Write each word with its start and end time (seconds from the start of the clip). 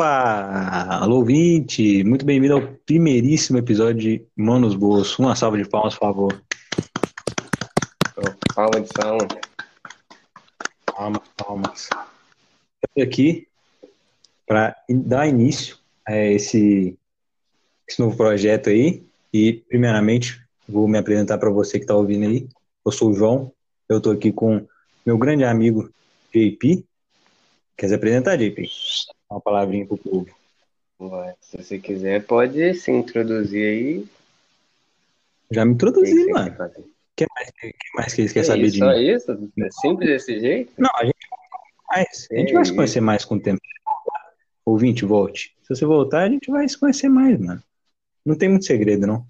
Opa! 0.00 1.02
Alô, 1.02 1.16
ouvinte! 1.16 2.02
Muito 2.04 2.24
bem-vindo 2.24 2.54
ao 2.54 2.62
primeiríssimo 2.86 3.58
episódio 3.58 4.00
de 4.00 4.26
Manos 4.34 4.74
Boas. 4.74 5.18
Uma 5.18 5.36
salva 5.36 5.58
de 5.58 5.68
palmas, 5.68 5.92
por 5.92 6.00
favor. 6.00 6.42
Palma 8.54 8.80
de 8.80 8.88
salma. 8.96 9.28
Palmas, 10.86 11.22
palmas. 11.36 11.90
Estou 12.82 13.04
aqui 13.04 13.46
para 14.46 14.74
dar 14.88 15.28
início 15.28 15.76
a 16.08 16.16
esse, 16.16 16.96
esse 17.86 18.00
novo 18.00 18.16
projeto 18.16 18.70
aí. 18.70 19.04
E, 19.34 19.52
primeiramente, 19.68 20.42
vou 20.66 20.88
me 20.88 20.96
apresentar 20.96 21.36
para 21.36 21.50
você 21.50 21.76
que 21.76 21.84
está 21.84 21.94
ouvindo 21.94 22.24
aí. 22.24 22.48
Eu 22.86 22.90
sou 22.90 23.10
o 23.10 23.14
João. 23.14 23.52
Eu 23.86 23.98
estou 23.98 24.14
aqui 24.14 24.32
com 24.32 24.66
meu 25.04 25.18
grande 25.18 25.44
amigo 25.44 25.90
JP. 26.34 26.86
Quer 27.76 27.88
se 27.88 27.94
apresentar, 27.94 28.36
JP? 28.38 28.66
Uma 29.30 29.40
palavrinha 29.40 29.86
pro 29.86 29.96
povo. 29.96 30.28
Ué, 31.00 31.34
se 31.40 31.56
você 31.56 31.78
quiser, 31.78 32.24
pode 32.24 32.74
se 32.74 32.90
introduzir 32.90 33.64
aí. 33.64 34.06
Já 35.50 35.64
me 35.64 35.72
introduzi, 35.72 36.26
que 36.26 36.32
mano. 36.32 36.50
O 36.50 36.84
que 37.16 37.26
mais, 37.34 37.50
que 37.50 37.74
mais 37.94 38.14
que 38.14 38.20
eles 38.22 38.32
querem 38.32 38.46
saber 38.48 38.62
isso, 38.62 38.72
de 38.72 38.78
só 38.78 38.92
mim? 38.92 39.08
isso? 39.08 39.52
É 39.58 39.70
simples 39.70 40.08
desse 40.08 40.40
jeito? 40.40 40.72
Não, 40.78 40.90
a 40.94 41.04
gente 41.04 41.16
vai 41.30 41.96
mais. 41.96 42.28
A 42.30 42.34
gente 42.36 42.52
vai 42.52 42.64
se 42.64 42.74
conhecer 42.74 43.00
mais 43.00 43.24
com 43.24 43.36
o 43.36 43.40
tempo. 43.40 43.60
Ouvinte, 44.64 45.04
volte. 45.04 45.54
Se 45.62 45.74
você 45.74 45.86
voltar, 45.86 46.22
a 46.22 46.28
gente 46.28 46.50
vai 46.50 46.68
se 46.68 46.78
conhecer 46.78 47.08
mais, 47.08 47.38
mano. 47.38 47.62
Não 48.24 48.36
tem 48.36 48.48
muito 48.48 48.64
segredo, 48.64 49.06
não. 49.06 49.24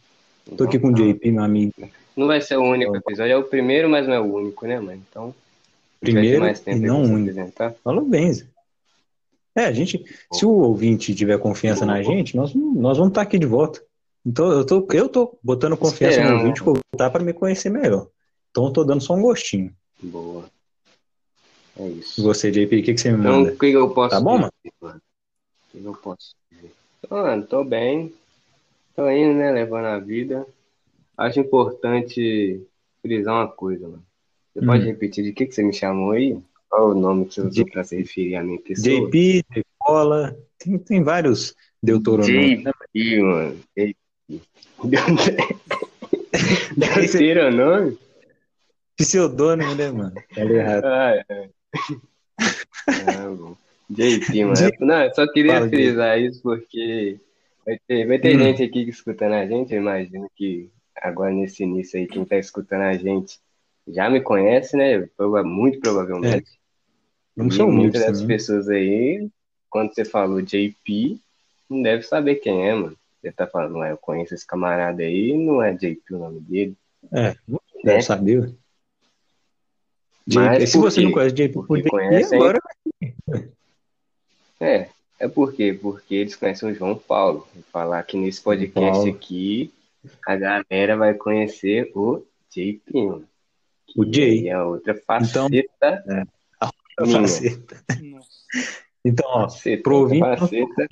Tô 0.56 0.64
aqui 0.64 0.78
com 0.78 0.88
o 0.88 0.94
JP, 0.94 1.30
meu 1.30 1.44
amigo. 1.44 1.72
Não 2.16 2.27
vai 2.27 2.41
ser 2.41 2.56
o 2.56 2.62
único 2.62 2.96
episódio, 2.96 3.32
é 3.32 3.36
o 3.36 3.44
primeiro, 3.44 3.88
mas 3.88 4.06
não 4.06 4.14
é 4.14 4.20
o 4.20 4.34
único, 4.34 4.66
né, 4.66 4.80
mano? 4.80 5.02
Então, 5.08 5.34
Primeiro 6.00 6.41
mais 6.41 6.58
e 6.58 6.64
tempo 6.64 6.77
aí 6.78 6.86
não 6.86 7.02
único. 7.02 7.52
Falou 7.84 8.05
bem, 8.05 8.32
Zé. 8.32 8.46
É, 9.60 9.66
a 9.66 9.73
gente, 9.73 10.02
se 10.32 10.46
o 10.46 10.50
ouvinte 10.50 11.14
tiver 11.14 11.38
confiança 11.38 11.84
na 11.84 12.03
gente, 12.03 12.34
nós, 12.34 12.55
nós 12.55 12.97
vamos 12.97 13.11
estar 13.11 13.20
aqui 13.20 13.39
de 13.39 13.44
volta. 13.47 13.84
Então, 14.25 14.50
eu 14.50 14.64
tô, 14.64 14.86
eu 14.92 15.08
tô 15.08 15.39
botando 15.42 15.77
confiança 15.77 16.16
no 16.19 16.22
Esperando. 16.22 16.41
ouvinte 16.41 16.62
vou 16.62 16.78
voltar 16.92 17.11
para 17.11 17.22
me 17.22 17.34
conhecer 17.34 17.69
melhor. 17.69 18.08
Então, 18.50 18.66
eu 18.66 18.72
tô 18.72 18.84
dando 18.84 19.03
só 19.03 19.14
um 19.14 19.20
gostinho. 19.20 19.75
Boa. 20.03 20.50
É 21.77 21.88
isso. 21.88 22.22
você, 22.22 22.50
JP, 22.50 22.81
o 22.81 22.83
que, 22.83 22.94
que 22.94 23.00
você 23.00 23.12
me 23.12 23.19
Então, 23.19 23.38
manda? 23.38 23.53
o 23.53 23.58
que 23.58 23.66
eu 23.66 23.91
posso 23.91 24.16
Tá 24.16 24.20
bom, 24.20 24.36
dizer, 24.36 24.50
mano? 24.81 25.00
O 25.75 25.78
que 25.78 25.84
eu 25.84 25.94
posso 25.94 26.34
dizer? 26.50 26.72
Mano, 27.11 27.47
tô 27.47 27.62
bem. 27.64 28.14
Tô 28.97 29.11
indo, 29.11 29.34
né, 29.34 29.50
levando 29.53 29.86
a 29.86 29.98
vida. 29.98 30.47
Acho 31.16 31.41
importante 31.41 32.62
frisar 33.03 33.34
uma 33.34 33.48
coisa, 33.48 33.86
mano. 33.88 34.05
Você 34.53 34.61
Hum. 34.61 34.66
pode 34.66 34.84
repetir 34.86 35.22
de 35.25 35.33
que 35.33 35.47
que 35.47 35.55
você 35.55 35.62
me 35.62 35.72
chamou 35.72 36.12
aí? 36.12 36.38
Qual 36.70 36.90
o 36.90 36.94
nome 36.94 37.26
que 37.26 37.34
você 37.34 37.40
usou 37.40 37.66
pra 37.66 37.82
se 37.82 37.96
referir 37.96 38.36
à 38.36 38.44
minha 38.44 38.60
pessoa? 38.60 39.10
JP, 39.10 39.44
Decola, 39.52 40.36
tem, 40.56 40.78
tem 40.78 41.02
vários 41.02 41.56
deuteronômios. 41.82 42.62
JP, 42.62 43.22
mano. 43.22 43.60
JP. 43.76 43.96
Terceiro 46.94 47.50
nome? 47.50 47.98
Pseudônimo, 48.96 49.74
né, 49.74 49.91
mano? 49.91 50.14
Tá 50.32 50.44
errado. 50.44 50.84
Ah, 50.84 51.24
é. 51.28 51.50
Ah, 52.88 53.34
bom. 53.36 53.56
JP, 53.91 54.44
mano. 54.44 54.70
Não, 54.78 55.02
eu 55.02 55.14
só 55.14 55.26
queria 55.32 55.54
Fala, 55.54 55.68
frisar 55.68 56.20
isso 56.20 56.41
porque 56.41 57.18
vai 57.66 57.78
ter, 57.88 58.06
vai 58.06 58.18
ter 58.20 58.36
Hum. 58.36 58.38
gente 58.38 58.62
aqui 58.62 58.88
escutando 58.88 59.32
a 59.32 59.44
gente. 59.44 59.74
Eu 59.74 59.80
imagino 59.80 60.30
que 60.36 60.70
agora 60.94 61.32
nesse 61.32 61.64
início 61.64 61.98
aí, 61.98 62.06
quem 62.06 62.24
tá 62.24 62.36
escutando 62.36 62.82
a 62.82 62.92
gente 62.94 63.41
já 63.88 64.08
me 64.08 64.20
conhece, 64.20 64.76
né? 64.76 65.08
Muito 65.44 65.80
provavelmente. 65.80 66.59
Vamos 67.36 67.55
E 67.56 67.62
humildes 67.69 68.00
muitas 68.00 68.05
das 68.05 68.20
também. 68.20 68.36
pessoas 68.36 68.69
aí, 68.69 69.28
quando 69.69 69.95
você 69.95 70.05
falou 70.05 70.42
JP, 70.42 71.20
não 71.69 71.83
deve 71.83 72.03
saber 72.03 72.37
quem 72.37 72.69
é, 72.69 72.75
mano. 72.75 72.97
Você 73.20 73.33
tá 73.33 73.47
falando, 73.47 73.81
ah, 73.83 73.91
eu 73.91 73.97
conheço 73.98 74.34
esse 74.34 74.47
camarada 74.47 75.03
aí, 75.03 75.37
não 75.37 75.62
é 75.62 75.72
JP 75.75 76.00
o 76.15 76.19
nome 76.19 76.41
dele. 76.41 76.75
É, 77.12 77.34
não 77.47 77.60
né? 77.77 77.93
deve 77.93 78.03
saber. 78.03 78.41
ué. 78.41 78.53
Mas 80.34 80.59
JP, 80.59 80.66
se 80.66 80.78
você 80.78 81.00
não 81.00 81.12
conhece 81.12 81.34
JP 81.34 81.53
por 81.66 81.78
JP, 81.78 81.88
conhece, 81.91 82.34
agora 82.34 82.60
É, 84.60 84.88
é 85.19 85.28
por 85.28 85.53
quê? 85.53 85.77
Porque 85.81 86.15
eles 86.15 86.37
conhecem 86.37 86.71
o 86.71 86.75
João 86.75 86.97
Paulo. 86.97 87.47
Vou 87.54 87.65
falar 87.72 88.03
que 88.03 88.16
nesse 88.16 88.41
podcast 88.43 88.93
Paulo. 88.93 89.10
aqui, 89.10 89.72
a 90.27 90.37
galera 90.37 90.97
vai 90.97 91.15
conhecer 91.15 91.91
o 91.94 92.22
JP, 92.50 92.83
mano. 92.94 93.28
O 93.97 94.04
Jay. 94.12 94.49
é 94.49 94.62
outra 94.62 94.93
Então, 94.93 95.04
faceta. 95.04 96.04
a 96.06 96.15
Minha. 96.15 96.28
Faceta. 96.99 97.84
Então, 99.05 99.27
ó, 99.28 99.49
faceta, 99.49 99.83
pro 99.83 99.97
ouvinte, 99.97 100.21
faceta. 100.39 100.87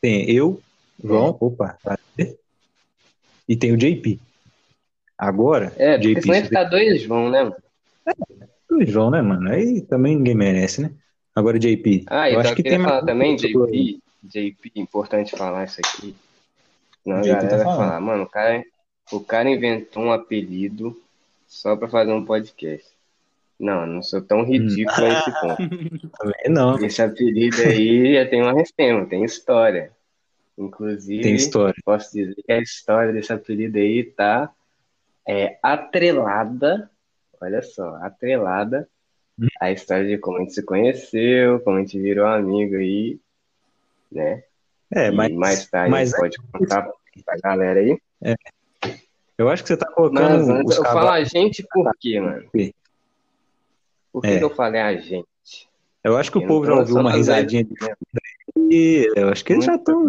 tem 0.00 0.30
eu, 0.30 0.60
João, 1.02 1.36
opa, 1.40 1.78
prazer, 1.82 2.38
e 3.48 3.56
tem 3.56 3.72
o 3.72 3.76
JP. 3.76 4.20
Agora, 5.16 5.72
É, 5.76 5.98
JP, 5.98 6.28
ia 6.28 6.44
ficar 6.44 6.64
dois 6.64 7.02
João, 7.02 7.30
né, 7.30 7.42
mano? 7.44 7.56
o 8.70 8.84
João, 8.86 9.10
né, 9.10 9.20
mano? 9.20 9.50
Aí 9.50 9.80
também 9.82 10.16
ninguém 10.16 10.34
merece, 10.34 10.80
né? 10.80 10.92
Agora, 11.34 11.58
JP, 11.58 12.04
Ah, 12.08 12.28
eu 12.28 12.34
eu 12.34 12.40
acho 12.40 12.54
que 12.54 12.62
tem 12.62 12.80
falar 12.82 13.04
também. 13.04 13.36
JP, 13.36 14.00
JP, 14.22 14.72
importante 14.76 15.36
falar 15.36 15.64
isso 15.64 15.80
aqui. 15.80 16.14
Senão 17.02 17.18
a 17.18 17.20
tá 17.22 17.28
galera 17.28 17.56
vai 17.56 17.64
falando. 17.64 17.78
falar, 17.78 18.00
mano, 18.00 18.22
o 18.24 18.28
cara, 18.28 18.64
o 19.12 19.20
cara 19.20 19.50
inventou 19.50 20.02
um 20.04 20.12
apelido 20.12 21.00
só 21.46 21.76
pra 21.76 21.88
fazer 21.88 22.12
um 22.12 22.24
podcast. 22.24 22.86
Não, 23.60 23.86
não 23.86 24.02
sou 24.02 24.22
tão 24.22 24.42
ridículo 24.42 25.06
a 25.06 25.08
esse 25.10 25.30
ponto. 25.40 25.56
Também 26.18 26.44
não, 26.48 26.78
Esse 26.82 27.02
apelido 27.02 27.60
aí 27.62 28.14
já 28.14 28.26
tem 28.28 28.40
uma 28.42 28.54
restema, 28.54 29.06
tem 29.06 29.22
história. 29.22 29.92
Inclusive, 30.56 31.22
tem 31.22 31.34
história. 31.34 31.74
posso 31.84 32.10
dizer 32.12 32.34
que 32.34 32.50
a 32.52 32.58
história 32.58 33.12
desse 33.12 33.32
apelido 33.32 33.76
aí 33.78 34.04
tá 34.04 34.50
é, 35.28 35.58
atrelada, 35.62 36.90
olha 37.40 37.62
só, 37.62 37.96
atrelada 37.96 38.88
Hum. 39.38 39.46
à 39.58 39.72
história 39.72 40.06
de 40.06 40.18
como 40.18 40.36
a 40.36 40.40
gente 40.40 40.52
se 40.52 40.62
conheceu, 40.62 41.60
como 41.60 41.78
a 41.78 41.80
gente 41.80 41.98
virou 41.98 42.26
amigo 42.26 42.76
aí, 42.76 43.18
né? 44.12 44.42
É, 44.92 45.08
E 45.08 45.10
mas, 45.14 45.32
mais 45.32 45.66
tarde 45.66 45.90
mas 45.90 46.12
a 46.12 46.18
pode 46.18 46.36
contar 46.52 46.90
pra 47.24 47.36
galera 47.42 47.80
aí. 47.80 47.98
eu 49.38 49.48
acho 49.48 49.62
que 49.62 49.68
você 49.68 49.76
tá 49.78 49.86
Mas 49.86 49.94
colocando 49.94 50.52
antes, 50.52 50.72
os 50.72 50.76
eu 50.76 50.84
falo 50.84 51.08
a 51.08 51.24
gente 51.24 51.66
por 51.70 51.90
quê, 51.98 52.20
mano? 52.20 52.50
quê? 52.52 52.74
Por 54.12 54.22
que 54.22 54.28
É. 54.28 54.38
que 54.38 54.44
eu 54.44 54.50
falei 54.50 54.80
a 54.80 54.94
gente? 54.96 55.26
Eu 56.02 56.16
acho 56.16 56.30
que 56.32 56.38
o 56.38 56.42
Eu 56.42 56.46
povo 56.48 56.66
já 56.66 56.74
ouviu 56.74 56.96
uma 56.96 57.12
risadinha 57.12 57.64
de 57.64 57.74
aí. 58.56 59.12
Eu 59.16 59.28
acho 59.28 59.44
que 59.44 59.52
eles 59.52 59.64
já 59.64 59.76
estão. 59.76 60.06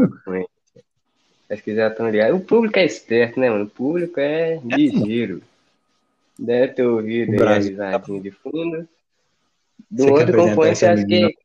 Acho 1.49 1.63
que 1.63 1.75
já 1.75 1.87
estão 1.89 2.09
ligados. 2.09 2.39
O 2.39 2.43
público 2.43 2.79
é 2.79 2.85
esperto, 2.85 3.39
né, 3.39 3.49
mano? 3.49 3.65
O 3.65 3.69
público 3.69 4.19
é 4.19 4.59
ligeiro. 4.63 5.41
Deve 6.39 6.73
ter 6.73 6.83
ouvido 6.83 7.35
O 7.35 7.47
aí 7.47 7.55
a 7.55 7.57
risadinha 7.57 8.21
de 8.21 8.31
fundo. 8.31 8.87
Do 9.89 10.03
Você 10.03 10.09
outro 10.11 10.37
componente, 10.37 10.85
acho 10.85 11.05
que. 11.05 11.37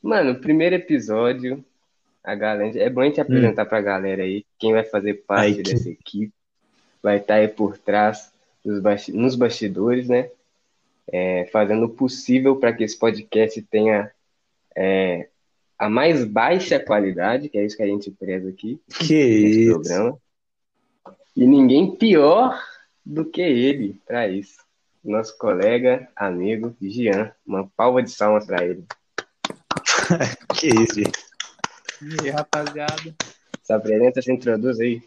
Mano, 0.00 0.32
o 0.32 0.40
primeiro 0.40 0.76
episódio, 0.76 1.64
a 2.22 2.34
galera. 2.34 2.78
É 2.78 2.88
bom 2.88 3.00
a 3.00 3.06
gente 3.06 3.20
apresentar 3.20 3.66
pra 3.66 3.80
galera 3.80 4.22
aí 4.22 4.44
quem 4.58 4.72
vai 4.72 4.84
fazer 4.84 5.14
parte 5.26 5.58
equipe. 5.60 5.70
dessa 5.74 5.90
equipe. 5.90 6.32
Vai 7.02 7.16
estar 7.16 7.34
aí 7.34 7.48
por 7.48 7.76
trás, 7.76 8.30
dos 8.64 8.78
basti- 8.80 9.12
nos 9.12 9.34
bastidores, 9.34 10.08
né? 10.08 10.30
É, 11.12 11.46
fazendo 11.52 11.84
o 11.84 11.88
possível 11.90 12.56
para 12.56 12.72
que 12.72 12.82
esse 12.82 12.98
podcast 12.98 13.60
tenha 13.62 14.10
é, 14.76 15.28
a 15.78 15.88
mais 15.88 16.24
baixa 16.24 16.80
qualidade, 16.80 17.48
que 17.48 17.58
é 17.58 17.64
isso 17.64 17.76
que 17.76 17.82
a 17.82 17.86
gente 17.86 18.10
preza 18.10 18.48
aqui 18.48 18.80
Que 18.88 19.14
nesse 19.14 19.60
isso. 19.64 19.72
programa. 19.72 20.18
E 21.36 21.46
ninguém 21.46 21.94
pior 21.94 22.58
do 23.04 23.24
que 23.24 23.42
ele 23.42 24.00
para 24.06 24.28
isso. 24.28 24.62
Nosso 25.04 25.36
colega, 25.36 26.08
amigo 26.16 26.74
Gian. 26.80 27.32
Uma 27.46 27.68
palma 27.76 28.02
de 28.02 28.10
salmas 28.10 28.46
para 28.46 28.64
ele. 28.64 28.84
Que 30.56 30.68
isso, 30.68 30.94
gente. 30.94 31.18
E 32.00 32.24
aí, 32.24 32.30
rapaziada? 32.30 33.14
Se 33.62 33.72
apresenta, 33.72 34.22
se 34.22 34.32
introduz 34.32 34.78
aí. 34.80 35.02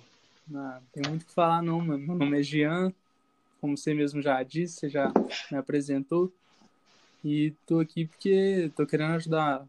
Não, 0.47 0.79
tem 0.91 1.03
muito 1.09 1.23
o 1.23 1.25
que 1.25 1.33
falar 1.33 1.61
não, 1.61 1.79
mano. 1.79 2.05
Meu 2.05 2.15
nome 2.15 2.39
é 2.39 2.43
Jean, 2.43 2.93
como 3.59 3.77
você 3.77 3.93
mesmo 3.93 4.21
já 4.21 4.41
disse, 4.43 4.79
você 4.79 4.89
já 4.89 5.11
me 5.51 5.57
apresentou. 5.57 6.31
E 7.23 7.53
tô 7.65 7.79
aqui 7.79 8.05
porque 8.05 8.71
tô 8.75 8.85
querendo 8.85 9.13
ajudar 9.15 9.65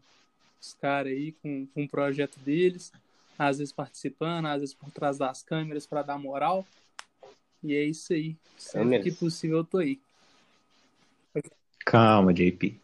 os 0.61 0.73
caras 0.73 1.11
aí 1.11 1.31
com, 1.41 1.65
com 1.67 1.83
o 1.83 1.89
projeto 1.89 2.39
deles, 2.39 2.91
às 3.37 3.57
vezes 3.57 3.73
participando, 3.73 4.45
às 4.47 4.59
vezes 4.61 4.75
por 4.75 4.91
trás 4.91 5.17
das 5.17 5.41
câmeras 5.43 5.85
para 5.85 6.01
dar 6.03 6.17
moral. 6.17 6.65
E 7.63 7.73
é 7.75 7.83
isso 7.83 8.13
aí. 8.13 8.35
Sempre 8.57 8.81
Câmeras? 8.83 9.03
que 9.03 9.11
possível 9.11 9.57
eu 9.57 9.63
tô 9.63 9.77
aí. 9.79 9.99
Calma, 11.85 12.33
JP. 12.33 12.79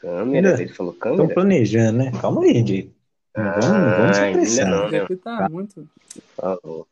Câmera, 0.00 0.60
ele 0.60 0.72
falou 0.72 0.92
Estão 0.92 1.16
câmera? 1.16 1.34
planejando, 1.34 1.98
né? 1.98 2.12
Calma 2.20 2.42
aí, 2.42 2.62
JP. 2.62 2.92
Não 3.34 3.44
vamos, 3.44 3.62
não 3.62 3.96
vamos 3.96 4.16
se 4.16 4.22
Ah, 4.22 4.28
apressar. 4.28 4.70
não, 4.70 4.90
né? 4.90 5.00
Porque 5.00 5.16
tá 5.16 5.48
muito. 5.48 5.88
Falou. 6.36 6.86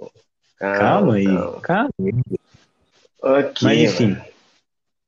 Calma 0.59 1.15
aí, 1.15 1.25
calma. 1.27 1.61
calma 1.61 1.91
aí. 2.01 2.40
Ok, 3.23 3.59
Mas 3.63 3.79
enfim. 3.79 4.17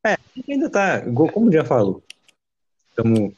É, 0.04 0.16
ainda 0.48 0.68
tá, 0.68 1.02
como 1.02 1.52
já 1.52 1.64
falou, 1.64 2.02
estamos 2.90 3.32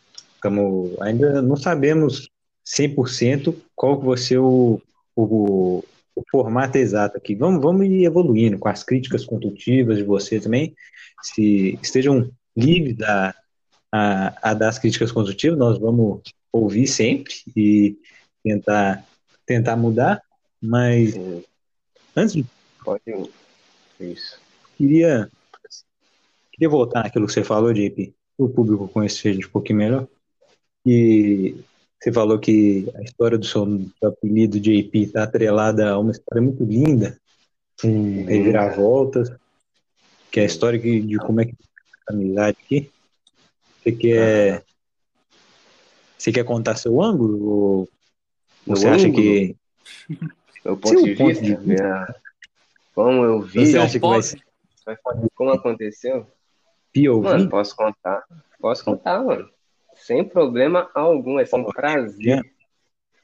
Tamo, 0.44 0.94
ainda 1.00 1.40
não 1.40 1.56
sabemos 1.56 2.28
100% 2.66 3.56
qual 3.74 3.98
que 3.98 4.04
vai 4.04 4.18
ser 4.18 4.36
o, 4.36 4.78
o, 5.16 5.82
o 6.14 6.22
formato 6.30 6.76
exato 6.76 7.16
aqui. 7.16 7.34
Vamos, 7.34 7.62
vamos 7.62 7.86
ir 7.86 8.04
evoluindo 8.04 8.58
com 8.58 8.68
as 8.68 8.84
críticas 8.84 9.24
construtivas 9.24 9.96
de 9.96 10.04
você 10.04 10.38
também. 10.38 10.76
Se 11.22 11.78
estejam 11.82 12.30
livres 12.54 13.00
a, 13.00 13.34
a, 13.90 14.50
a 14.50 14.52
dar 14.52 14.68
as 14.68 14.78
críticas 14.78 15.10
construtivas, 15.10 15.58
nós 15.58 15.78
vamos 15.78 16.20
ouvir 16.52 16.88
sempre 16.88 17.32
e 17.56 17.96
tentar, 18.42 19.02
tentar 19.46 19.76
mudar. 19.76 20.20
Mas 20.60 21.14
Sim, 21.14 21.42
antes 22.14 22.34
de 22.34 22.44
pode 22.84 23.02
isso. 23.98 24.43
Queria, 24.76 25.30
queria 26.52 26.68
voltar 26.68 27.04
naquilo 27.04 27.26
que 27.26 27.32
você 27.32 27.44
falou, 27.44 27.72
JP, 27.72 28.14
para 28.36 28.46
o 28.46 28.48
público 28.48 28.88
conhecer 28.88 29.30
a 29.30 29.32
gente 29.32 29.46
um 29.46 29.50
pouquinho 29.50 29.78
melhor. 29.78 30.08
E 30.86 31.56
você 32.00 32.12
falou 32.12 32.38
que 32.38 32.90
a 32.96 33.02
história 33.02 33.38
do 33.38 33.46
seu, 33.46 33.64
do 33.64 33.92
apelido 34.02 34.60
JP 34.60 34.98
está 35.02 35.22
atrelada 35.22 35.90
a 35.90 35.98
uma 35.98 36.10
história 36.10 36.42
muito 36.42 36.62
linda, 36.64 37.18
com 37.80 38.24
reviravoltas, 38.24 39.30
que 40.30 40.40
é 40.40 40.42
a 40.42 40.46
história 40.46 40.78
que- 40.78 41.00
de 41.00 41.16
como 41.18 41.40
é 41.40 41.46
que 41.46 41.54
a 42.08 42.12
amizade 42.12 42.58
aqui. 42.62 42.90
Você 43.82 43.92
quer, 43.92 44.64
você 46.18 46.32
quer 46.32 46.44
contar 46.44 46.76
seu 46.76 47.00
ângulo? 47.02 47.42
Ou 47.44 47.88
Meu 48.66 48.76
você 48.76 48.88
acha 48.88 49.08
ângulo? 49.08 49.22
que 49.24 49.56
Meu 50.64 50.76
ponto 50.76 50.98
Seu 50.98 51.04
de 51.04 51.14
ponto 51.16 51.28
vista, 51.28 51.44
de 51.44 51.56
vista. 51.56 51.66
minha- 51.66 52.14
como 52.94 53.24
eu 53.24 53.42
vi, 53.42 53.66
você 53.66 53.78
acha 53.78 53.98
que 53.98 54.06
vai 54.06 54.22
ser 54.22 54.38
como 55.34 55.50
aconteceu, 55.52 56.26
POV? 56.94 57.22
mano, 57.22 57.48
posso 57.48 57.74
contar. 57.76 58.22
Posso 58.60 58.84
contar, 58.84 59.22
mano. 59.22 59.48
Sem 59.94 60.24
problema 60.24 60.88
algum, 60.94 61.38
é 61.38 61.44
um 61.52 61.64
prazer. 61.64 62.38
Eu 62.38 62.54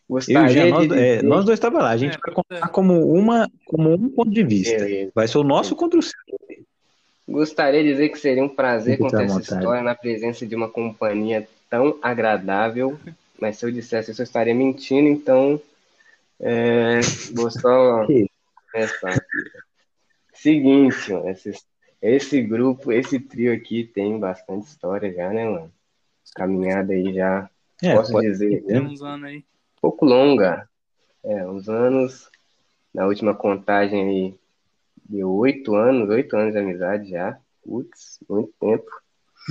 Gostaria 0.09 0.49
Jean, 0.49 0.65
de 0.65 0.71
nós, 0.71 0.91
é, 0.99 1.23
nós 1.23 1.45
dois 1.45 1.57
estávamos 1.57 1.85
lá. 1.85 1.91
A 1.91 1.97
gente 1.97 2.17
É, 2.17 2.21
vai 2.21 2.35
contar 2.35 2.67
é. 2.67 2.71
como, 2.71 3.13
uma, 3.13 3.49
como 3.65 3.93
um 3.93 4.09
ponto 4.09 4.31
de 4.31 4.43
vista. 4.43 4.77
Beleza. 4.77 5.13
Vai 5.15 5.29
ser 5.29 5.39
o 5.39 5.45
nosso 5.45 5.77
contra 5.77 5.99
o 5.99 6.03
seu. 6.03 6.13
Gostaria 7.29 7.83
de 7.85 7.91
dizer 7.91 8.09
que 8.09 8.19
seria 8.19 8.43
um 8.43 8.49
prazer 8.49 8.97
Fique 8.97 9.05
contar 9.05 9.23
essa 9.23 9.35
vontade. 9.35 9.55
história 9.61 9.83
na 9.83 9.95
presença 9.95 10.45
de 10.45 10.57
uma 10.57 10.69
companhia 10.69 11.49
tão 11.69 11.97
agradável, 12.03 12.99
mas 13.41 13.57
se 13.57 13.65
eu 13.65 13.71
dissesse 13.71 14.11
isso, 14.11 14.21
eu 14.21 14.25
estaria 14.25 14.53
mentindo, 14.53 15.09
então 15.09 15.61
é, 16.41 16.99
vou 17.33 17.49
só 17.49 18.05
começar. 18.73 19.25
Seguinte, 20.43 21.13
mano, 21.13 21.29
esse, 21.29 21.53
esse 22.01 22.43
grupo, 22.43 22.91
esse 22.93 23.21
trio 23.21 23.53
aqui 23.53 23.85
tem 23.85 24.19
bastante 24.19 24.67
história 24.67 25.13
já, 25.13 25.31
né, 25.31 25.45
mano? 25.49 25.73
Caminhada 26.35 26.93
aí 26.93 27.13
já, 27.13 27.51
É, 27.83 27.95
posso 27.95 28.13
pode- 28.13 28.29
dizer, 28.29 28.63
Tem 28.65 28.81
um 28.81 28.87
uns 28.87 29.03
anos 29.03 29.29
aí. 29.29 29.45
pouco 29.81 30.05
longa. 30.05 30.69
É, 31.23 31.47
uns 31.47 31.69
anos, 31.69 32.31
na 32.95 33.07
última 33.07 33.35
contagem 33.35 34.03
aí, 34.09 34.35
deu 35.09 35.31
oito 35.33 35.75
anos, 35.75 36.09
oito 36.11 36.37
anos 36.37 36.53
de 36.55 36.59
amizade 36.59 37.11
já. 37.11 37.39
Putz, 37.63 38.19
muito 38.29 38.53
tempo. 38.61 38.91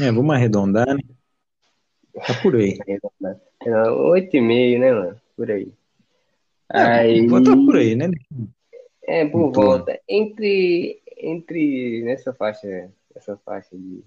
É, 0.02 0.12
vamos 0.12 0.34
arredondar, 0.34 0.88
né? 0.88 1.02
Tá 2.26 2.34
por 2.42 2.56
aí. 2.56 2.78
É, 3.66 3.92
Oito 3.92 4.38
e 4.38 4.42
meio, 4.42 4.80
né, 4.80 4.92
mano? 4.94 5.22
Por 5.36 5.52
aí. 5.52 5.72
Aí, 6.70 7.28
É, 7.28 7.28
tá 7.44 7.56
por 7.66 7.76
aí, 7.76 7.96
né? 7.96 8.08
É, 9.10 9.26
por 9.26 9.42
Muito 9.42 9.60
volta. 9.60 10.00
Entre, 10.08 11.02
entre, 11.18 12.04
nessa 12.04 12.32
faixa, 12.32 12.92
essa 13.16 13.36
faixa 13.38 13.76
de, 13.76 14.04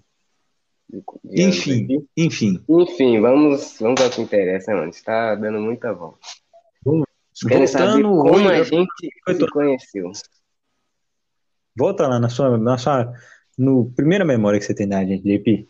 de, 0.89 1.03
de 1.25 1.43
Enfim, 1.43 2.07
enfim. 2.15 2.63
Enfim, 2.69 3.19
vamos, 3.19 3.77
vamos 3.81 3.99
ao 4.01 4.09
que 4.09 4.21
interessa, 4.21 4.73
mano. 4.73 4.89
Está 4.89 5.35
dando 5.35 5.59
muita 5.59 5.91
volta. 5.91 6.19
Quero 7.49 7.67
saber 7.67 8.01
como 8.03 8.47
a 8.47 8.63
gente 8.63 9.09
oito 9.27 9.45
se 9.45 9.51
conheceu. 9.51 10.11
volta 11.75 12.07
lá 12.07 12.17
na 12.17 12.29
sua, 12.29 12.57
na 12.57 12.77
sua, 12.77 13.13
no 13.57 13.91
primeira 13.91 14.23
memória 14.23 14.57
que 14.57 14.65
você 14.65 14.73
tem 14.73 14.87
da 14.87 15.03
gente, 15.03 15.21
JP. 15.23 15.67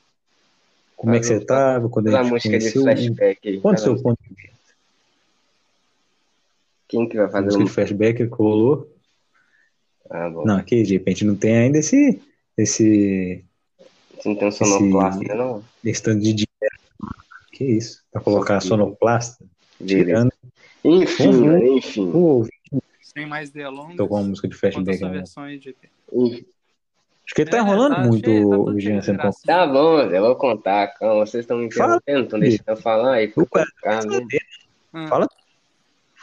Como 0.95 1.15
é 1.15 1.19
que 1.19 1.25
você 1.25 1.37
um- 1.37 1.45
tava 1.45 1.89
quando 1.89 2.15
a 2.15 2.23
gente 2.23 2.43
conheceu? 2.43 2.83
flashback. 2.83 3.61
Quanto 3.61 3.81
seu 3.81 3.99
ponto 3.99 4.19
de 4.21 4.35
vista? 4.35 4.75
Quem 6.87 7.09
que 7.09 7.17
vai 7.17 7.29
fazer 7.31 7.45
música 7.45 7.63
um... 7.63 7.67
flashback 7.67 8.17
que 8.27 8.35
rolou? 8.35 8.92
Ah, 10.13 10.29
bom. 10.29 10.45
Não, 10.45 10.57
aqui, 10.57 10.79
a 10.81 10.85
gente 10.85 11.25
não 11.25 11.35
tem 11.35 11.57
ainda 11.57 11.79
esse, 11.79 12.21
esse, 12.57 13.43
Você 14.15 14.29
não 14.29 14.35
tem 14.35 14.47
um 14.47 14.51
sonoplasta, 14.51 15.35
não? 15.35 15.63
esse 15.83 16.03
tanto 16.03 16.19
de 16.21 16.33
dinheiro. 16.33 16.77
Que 17.51 17.65
isso? 17.65 18.03
Pra 18.11 18.21
colocar 18.21 18.61
Só 18.61 18.69
sonoplasta? 18.69 19.43
Tirando 19.85 20.31
Enfim, 20.83 21.27
Uhum. 21.29 21.45
mano, 21.45 21.77
enfim. 21.77 22.11
ouvinte 22.13 22.53
Sem 23.01 23.25
mais 23.25 23.49
delongas. 23.49 23.95
tocou 23.97 24.17
uma 24.17 24.27
música 24.27 24.47
de 24.47 24.55
flashback. 24.55 25.01
né? 25.01 25.09
versão 25.09 25.43
aí. 25.43 25.55
Enfim. 26.13 26.45
Acho 27.25 27.35
que 27.35 27.45
tá 27.45 27.57
É, 27.57 27.61
enrolando 27.61 27.95
tá 27.95 28.03
muito, 28.03 28.25
tá 28.49 28.57
o 28.57 28.79
Jean. 28.79 28.99
de 28.99 29.13
graça. 29.13 29.39
Tá 29.45 29.65
bom, 29.65 29.97
eu 29.99 30.21
vou 30.23 30.35
contar, 30.35 30.87
calma. 30.99 31.25
Vocês 31.25 31.43
estão 31.43 31.57
me 31.57 31.71
Fala. 31.73 31.95
interrompendo, 31.95 32.23
estão 32.25 32.39
deixando 32.39 32.67
eu 32.67 32.77
falar 32.77 33.13
aí. 33.13 33.27
Né? 33.27 33.43
Ah, 34.93 35.07
Fala. 35.07 35.27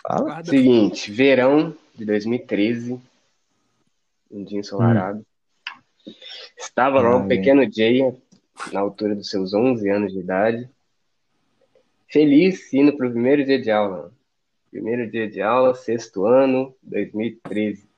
Fala. 0.02 0.20
guarda- 0.24 0.50
Seguinte, 0.50 1.10
verão 1.10 1.74
de 1.94 2.04
2013, 2.04 3.00
um 4.30 4.44
dia 4.44 4.58
ensolarado. 4.58 5.24
Estava 6.56 7.00
lá 7.00 7.16
um 7.16 7.28
pequeno 7.28 7.70
Jay, 7.70 8.00
na 8.72 8.80
altura 8.80 9.14
dos 9.14 9.28
seus 9.28 9.52
11 9.52 9.88
anos 9.88 10.12
de 10.12 10.20
idade, 10.20 10.68
feliz 12.08 12.72
indo 12.72 12.96
para 12.96 13.06
o 13.06 13.10
primeiro 13.10 13.44
dia 13.44 13.60
de 13.60 13.70
aula. 13.70 14.12
Primeiro 14.70 15.10
dia 15.10 15.28
de 15.28 15.40
aula, 15.42 15.74
sexto 15.74 16.24
ano, 16.24 16.74
2013. 16.82 17.88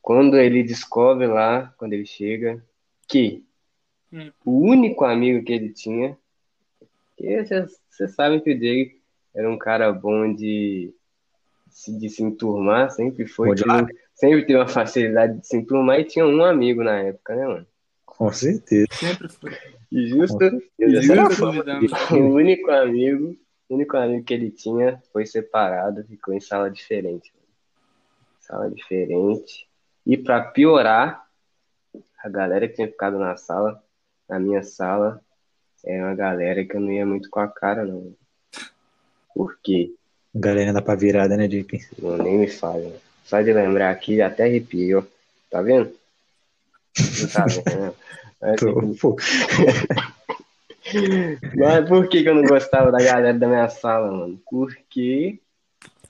Quando 0.00 0.36
ele 0.36 0.62
descobre 0.62 1.26
lá, 1.26 1.74
quando 1.76 1.92
ele 1.92 2.06
chega, 2.06 2.62
que 3.08 3.46
Hum. 4.12 4.30
o 4.44 4.60
único 4.60 5.04
amigo 5.04 5.44
que 5.44 5.52
ele 5.52 5.70
tinha, 5.70 6.16
que 7.16 7.44
vocês 7.44 8.14
sabem 8.14 8.40
que 8.40 8.52
o 8.52 8.58
Jay 8.58 9.00
era 9.34 9.50
um 9.50 9.58
cara 9.58 9.92
bom 9.92 10.32
de, 10.32 10.94
de 11.88 12.08
se 12.08 12.22
enturmar, 12.22 12.90
sempre 12.90 13.26
foi. 13.26 13.48
Bom 13.48 13.54
de 13.54 13.64
sempre 14.16 14.46
teve 14.46 14.58
uma 14.58 14.66
facilidade 14.66 15.38
de 15.38 15.46
se 15.46 15.56
enturmar 15.56 16.00
e 16.00 16.04
tinha 16.04 16.26
um 16.26 16.44
amigo 16.44 16.82
na 16.82 17.00
época, 17.02 17.36
né, 17.36 17.46
mano? 17.46 17.66
Com 18.04 18.32
certeza. 18.32 18.86
Sempre 18.92 19.28
foi. 19.28 19.52
E 19.92 20.08
justo, 20.08 20.38
fama 21.36 21.62
Duvidando. 21.62 21.86
o 22.12 22.34
único 22.34 22.70
amigo, 22.70 23.36
o 23.68 23.74
único 23.74 23.96
amigo 23.96 24.24
que 24.24 24.34
ele 24.34 24.50
tinha 24.50 25.00
foi 25.12 25.26
separado, 25.26 26.02
ficou 26.04 26.34
em 26.34 26.40
sala 26.40 26.70
diferente. 26.70 27.32
Sala 28.40 28.70
diferente. 28.70 29.68
E 30.04 30.16
para 30.16 30.40
piorar, 30.40 31.26
a 32.24 32.28
galera 32.28 32.66
que 32.66 32.74
tinha 32.74 32.88
ficado 32.88 33.18
na 33.18 33.36
sala, 33.36 33.82
na 34.28 34.40
minha 34.40 34.62
sala, 34.62 35.20
era 35.84 36.04
uma 36.04 36.14
galera 36.14 36.64
que 36.64 36.74
eu 36.74 36.80
não 36.80 36.90
ia 36.90 37.04
muito 37.04 37.28
com 37.28 37.40
a 37.40 37.48
cara, 37.48 37.84
não. 37.84 38.14
Por 39.34 39.58
quê? 39.62 39.94
Galera 40.34 40.72
dá 40.72 40.80
pra 40.80 40.94
virada, 40.94 41.36
né, 41.36 41.46
JP? 41.46 41.80
Não, 41.98 42.16
nem 42.16 42.38
me 42.38 42.48
fale. 42.48 42.92
Só 43.26 43.42
de 43.42 43.52
lembrar 43.52 43.90
aqui, 43.90 44.22
até 44.22 44.44
arrepiou. 44.44 45.06
Tá 45.50 45.60
vendo? 45.60 45.92
Não 47.20 47.28
tá 47.28 47.44
vendo? 47.46 47.94
Mas, 48.40 48.60
Tô- 48.60 49.16
Mas 51.56 51.88
por 51.88 52.08
que, 52.08 52.22
que 52.22 52.28
eu 52.28 52.34
não 52.34 52.44
gostava 52.44 52.92
da 52.92 52.98
galera 53.02 53.36
da 53.36 53.48
minha 53.48 53.68
sala, 53.68 54.10
mano? 54.12 54.40
Porque 54.48 55.40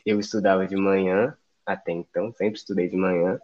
eu 0.04 0.20
estudava 0.20 0.66
de 0.66 0.76
manhã, 0.76 1.34
até 1.64 1.92
então, 1.92 2.32
sempre 2.32 2.58
estudei 2.58 2.88
de 2.88 2.96
manhã. 2.96 3.40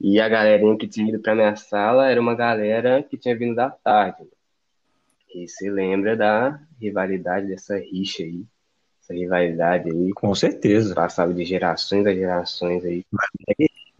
E 0.00 0.20
a 0.20 0.28
galerinha 0.28 0.76
que 0.76 0.86
tinha 0.86 1.08
ido 1.08 1.18
pra 1.20 1.34
minha 1.34 1.56
sala 1.56 2.10
era 2.10 2.20
uma 2.20 2.34
galera 2.34 3.02
que 3.02 3.16
tinha 3.16 3.36
vindo 3.36 3.54
da 3.54 3.70
tarde. 3.70 4.22
E 5.34 5.48
se 5.48 5.68
lembra 5.70 6.16
da 6.16 6.60
rivalidade, 6.80 7.48
dessa 7.48 7.76
rixa 7.76 8.22
aí. 8.22 8.44
Essa 9.08 9.14
rivalidade 9.14 9.90
aí, 9.90 10.12
com 10.12 10.34
certeza. 10.34 10.94
passava 10.94 11.32
de 11.32 11.42
gerações 11.42 12.06
a 12.06 12.12
gerações 12.12 12.84
aí, 12.84 13.04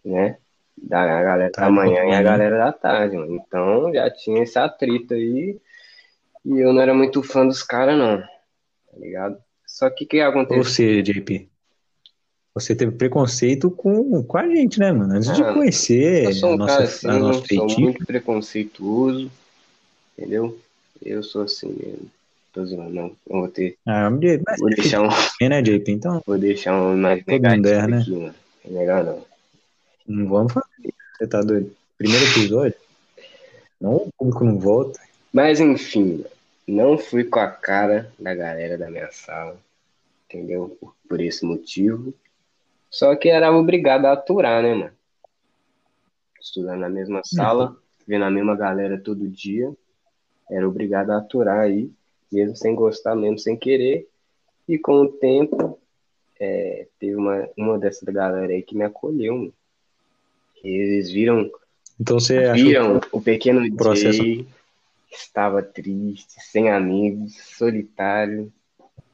né? 0.05 0.37
Da 0.77 1.05
galera 1.07 1.51
Tá 1.51 1.63
da 1.63 1.71
manhã 1.71 2.05
e 2.05 2.13
a 2.15 2.19
bom. 2.19 2.25
galera 2.25 2.59
da 2.59 2.73
tarde, 2.73 3.17
mano. 3.17 3.35
Então 3.37 3.93
já 3.93 4.11
tinha 4.11 4.43
esse 4.43 4.59
atrito 4.59 5.15
aí. 5.15 5.57
E 6.45 6.59
eu 6.59 6.73
não 6.73 6.81
era 6.83 6.95
muito 6.95 7.23
fã 7.23 7.47
dos 7.47 7.63
caras, 7.63 7.97
não. 7.99 8.21
Tá 8.21 8.99
ligado? 8.99 9.39
Só 9.67 9.89
que 9.91 10.05
o 10.05 10.09
que 10.09 10.21
Ou 10.21 10.27
aconteceu? 10.27 10.63
seja, 10.65 11.03
JP, 11.03 11.49
você 12.55 12.75
teve 12.75 12.93
preconceito 12.93 13.71
com, 13.71 14.23
com 14.23 14.37
a 14.39 14.47
gente, 14.49 14.79
né, 14.79 14.93
mano? 14.93 15.15
Antes 15.15 15.35
de 15.35 15.43
Ah, 15.43 15.55
conhecer 15.55 16.25
Eu 16.25 16.33
sou 16.33 16.51
a 16.51 16.53
um 16.53 16.59
nossa, 16.59 16.77
cara 16.77 16.85
assim, 16.85 17.09
a 17.09 17.13
eu 17.13 17.21
nossa 17.21 17.39
sou 17.41 17.47
feitiço. 17.47 17.81
muito 17.81 18.07
preconceituoso, 18.07 19.31
entendeu? 20.17 20.59
Eu 21.03 21.23
sou 21.23 21.43
assim 21.43 21.69
mesmo. 21.69 22.11
Tô 22.59 22.67
zoando, 22.67 22.91
não. 22.91 23.17
Vou 23.25 23.47
ter. 23.47 23.79
Ah, 23.87 24.11
mas 24.11 24.59
Vou 24.59 24.69
deixar 24.71 25.01
um, 25.01 25.07
é, 25.41 25.49
né, 25.49 25.63
JP? 25.63 25.93
Então, 25.93 26.21
vou 26.27 26.37
deixar 26.37 26.75
um 26.75 26.97
mais 26.97 27.25
negativo 27.25 27.69
erra, 27.69 27.87
né? 27.87 27.99
aqui, 28.01 28.11
mano. 28.11 28.35
É 28.65 28.71
melhor 28.71 29.05
não. 29.05 29.25
não 30.09 30.29
vamos 30.29 30.53
fazer. 30.53 30.93
Você 31.17 31.27
tá 31.29 31.41
doido? 31.41 31.71
Primeiro 31.97 32.25
episódio? 32.25 32.75
Não, 33.81 33.95
o 33.95 34.13
público 34.19 34.45
não 34.45 34.59
volta. 34.59 34.99
Mas 35.33 35.61
enfim, 35.61 36.25
não 36.67 36.99
fui 36.99 37.23
com 37.23 37.39
a 37.39 37.47
cara 37.47 38.13
da 38.19 38.35
galera 38.35 38.77
da 38.77 38.91
minha 38.91 39.09
sala, 39.13 39.57
entendeu? 40.29 40.77
Por, 40.81 40.97
por 41.09 41.21
esse 41.21 41.47
motivo. 41.47 42.13
Só 42.91 43.15
que 43.15 43.29
era 43.29 43.53
obrigado 43.53 44.07
a 44.07 44.15
aturar, 44.15 44.65
né, 44.65 44.75
mano? 44.75 44.93
Estudando 46.41 46.81
na 46.81 46.89
mesma 46.89 47.21
sala, 47.25 47.77
vendo 48.05 48.25
a 48.25 48.31
mesma 48.33 48.57
galera 48.57 48.99
todo 48.99 49.29
dia. 49.29 49.73
Era 50.51 50.69
obrigado 50.69 51.11
a 51.11 51.19
aturar 51.19 51.61
aí, 51.61 51.89
mesmo 52.31 52.57
sem 52.57 52.75
gostar, 52.75 53.15
mesmo 53.15 53.39
sem 53.39 53.57
querer. 53.57 54.09
E 54.69 54.79
com 54.79 55.03
o 55.03 55.09
tempo, 55.09 55.79
é, 56.39 56.87
teve 56.99 57.17
uma, 57.17 57.49
uma 57.57 57.79
dessa 57.79 58.11
galera 58.11 58.53
aí 58.53 58.63
que 58.63 58.77
me 58.77 58.85
acolheu. 58.85 59.53
Eles 60.63 61.11
viram, 61.11 61.51
Então 62.01 62.19
você 62.19 62.53
viram 62.53 63.01
o 63.13 63.21
pequeno 63.21 63.65
o 63.65 63.77
processo- 63.77 64.19
Jay 64.19 64.47
estava 65.11 65.63
triste, 65.63 66.35
sem 66.39 66.71
amigos, 66.71 67.35
solitário, 67.57 68.53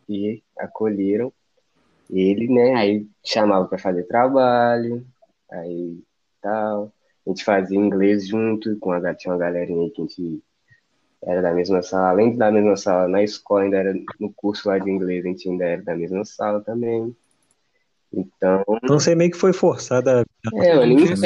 e 0.08 0.42
acolheram 0.58 1.32
ele, 2.10 2.48
né? 2.48 2.74
Aí 2.74 3.06
chamava 3.24 3.66
para 3.66 3.78
fazer 3.78 4.04
trabalho, 4.04 5.06
aí 5.50 5.98
tal. 6.40 6.92
A 7.26 7.30
gente 7.30 7.44
fazia 7.44 7.78
inglês 7.78 8.26
junto, 8.26 8.76
com 8.78 8.92
a, 8.92 9.14
tinha 9.14 9.32
uma 9.32 9.38
galerinha 9.38 9.82
aí 9.84 9.90
que 9.90 10.02
a 10.02 10.04
gente 10.04 10.42
era 11.26 11.40
da 11.40 11.52
mesma 11.52 11.82
sala, 11.82 12.10
além 12.10 12.32
de 12.32 12.36
da 12.36 12.50
mesma 12.50 12.76
sala, 12.76 13.08
na 13.08 13.22
escola 13.22 13.62
ainda 13.64 13.78
era 13.78 13.94
no 14.20 14.32
curso 14.32 14.68
lá 14.68 14.78
de 14.78 14.90
inglês, 14.90 15.24
a 15.24 15.28
gente 15.28 15.48
ainda 15.48 15.64
era 15.64 15.82
da 15.82 15.96
mesma 15.96 16.24
sala 16.24 16.60
também. 16.60 17.16
Então, 18.12 18.62
Então 18.82 18.98
você 18.98 19.14
meio 19.14 19.30
que 19.30 19.36
foi 19.36 19.52
forçado 19.52 20.08
a. 20.10 20.24
é, 20.54 20.74
mano, 20.74 20.92
infe- 20.92 21.08
nosso 21.10 21.24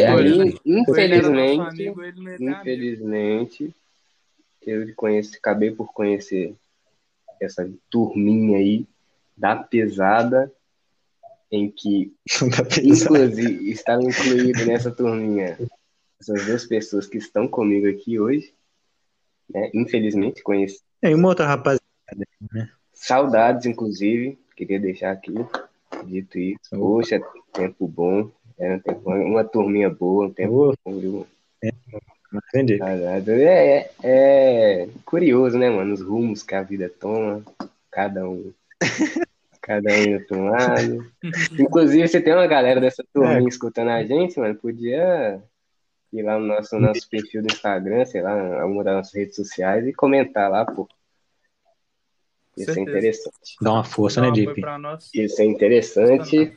infelizmente, 0.64 1.60
amigo. 1.60 2.02
Infelizmente, 2.40 3.74
eu 4.62 4.94
conheci, 4.94 5.36
acabei 5.36 5.70
por 5.70 5.92
conhecer 5.92 6.54
essa 7.40 7.68
turminha 7.90 8.58
aí 8.58 8.86
da 9.36 9.56
pesada, 9.56 10.50
em 11.50 11.70
que, 11.70 12.12
da 12.56 12.64
pesada. 12.64 13.24
inclusive, 13.24 13.70
estava 13.70 14.02
incluído 14.02 14.64
nessa 14.66 14.90
turminha 14.90 15.58
essas 16.20 16.46
duas 16.46 16.66
pessoas 16.66 17.06
que 17.06 17.16
estão 17.18 17.46
comigo 17.46 17.88
aqui 17.88 18.18
hoje, 18.18 18.52
né? 19.52 19.70
Infelizmente, 19.74 20.42
conheci 20.42 20.80
É, 21.02 21.10
E 21.10 21.14
uma 21.14 21.28
outra 21.28 21.46
rapaziada. 21.46 21.82
saudades, 22.92 23.66
inclusive, 23.66 24.38
queria 24.56 24.78
deixar 24.80 25.12
aqui, 25.12 25.34
dito 26.04 26.38
isso. 26.38 26.58
Poxa, 26.70 27.20
tempo 27.52 27.86
bom, 27.86 28.30
era 28.58 28.76
um 28.76 28.80
tempo, 28.80 29.10
uma 29.10 29.44
turminha 29.44 29.88
boa, 29.90 30.26
um 30.26 30.32
tempo 30.32 30.74
bom, 30.84 30.98
viu? 30.98 31.26
Entendi. 32.52 32.76
Saudade. 32.78 33.30
É, 33.30 33.90
é, 34.02 34.82
é 34.82 34.88
curioso, 35.04 35.58
né, 35.58 35.70
mano? 35.70 35.94
Os 35.94 36.02
rumos 36.02 36.42
que 36.42 36.54
a 36.54 36.62
vida 36.62 36.90
toma, 37.00 37.42
cada 37.90 38.28
um. 38.28 38.52
Cada 39.60 39.90
um 39.92 40.24
pra 40.24 40.36
um 40.38 40.48
lado. 40.48 41.12
Inclusive, 41.58 42.08
você 42.08 42.22
tem 42.22 42.32
uma 42.32 42.46
galera 42.46 42.80
dessa 42.80 43.04
turminha 43.12 43.40
É. 43.40 43.48
escutando 43.48 43.90
a 43.90 44.02
gente, 44.02 44.38
mano, 44.40 44.54
podia 44.54 45.42
ir 46.12 46.22
lá 46.22 46.38
no 46.38 46.46
nosso, 46.46 46.78
nosso 46.78 47.08
perfil 47.08 47.42
do 47.42 47.52
Instagram, 47.52 48.04
sei 48.04 48.22
lá, 48.22 48.62
alguma 48.62 48.84
das 48.84 48.96
nossas 48.96 49.14
redes 49.14 49.36
sociais 49.36 49.86
e 49.86 49.92
comentar 49.92 50.50
lá, 50.50 50.64
pô. 50.64 50.88
Isso 52.56 52.78
é 52.78 52.82
interessante. 52.82 53.56
Dá 53.60 53.72
uma 53.72 53.84
força, 53.84 54.20
Dá 54.20 54.30
né, 54.30 54.78
nós. 54.78 55.10
Isso 55.14 55.40
é 55.40 55.44
interessante. 55.44 56.56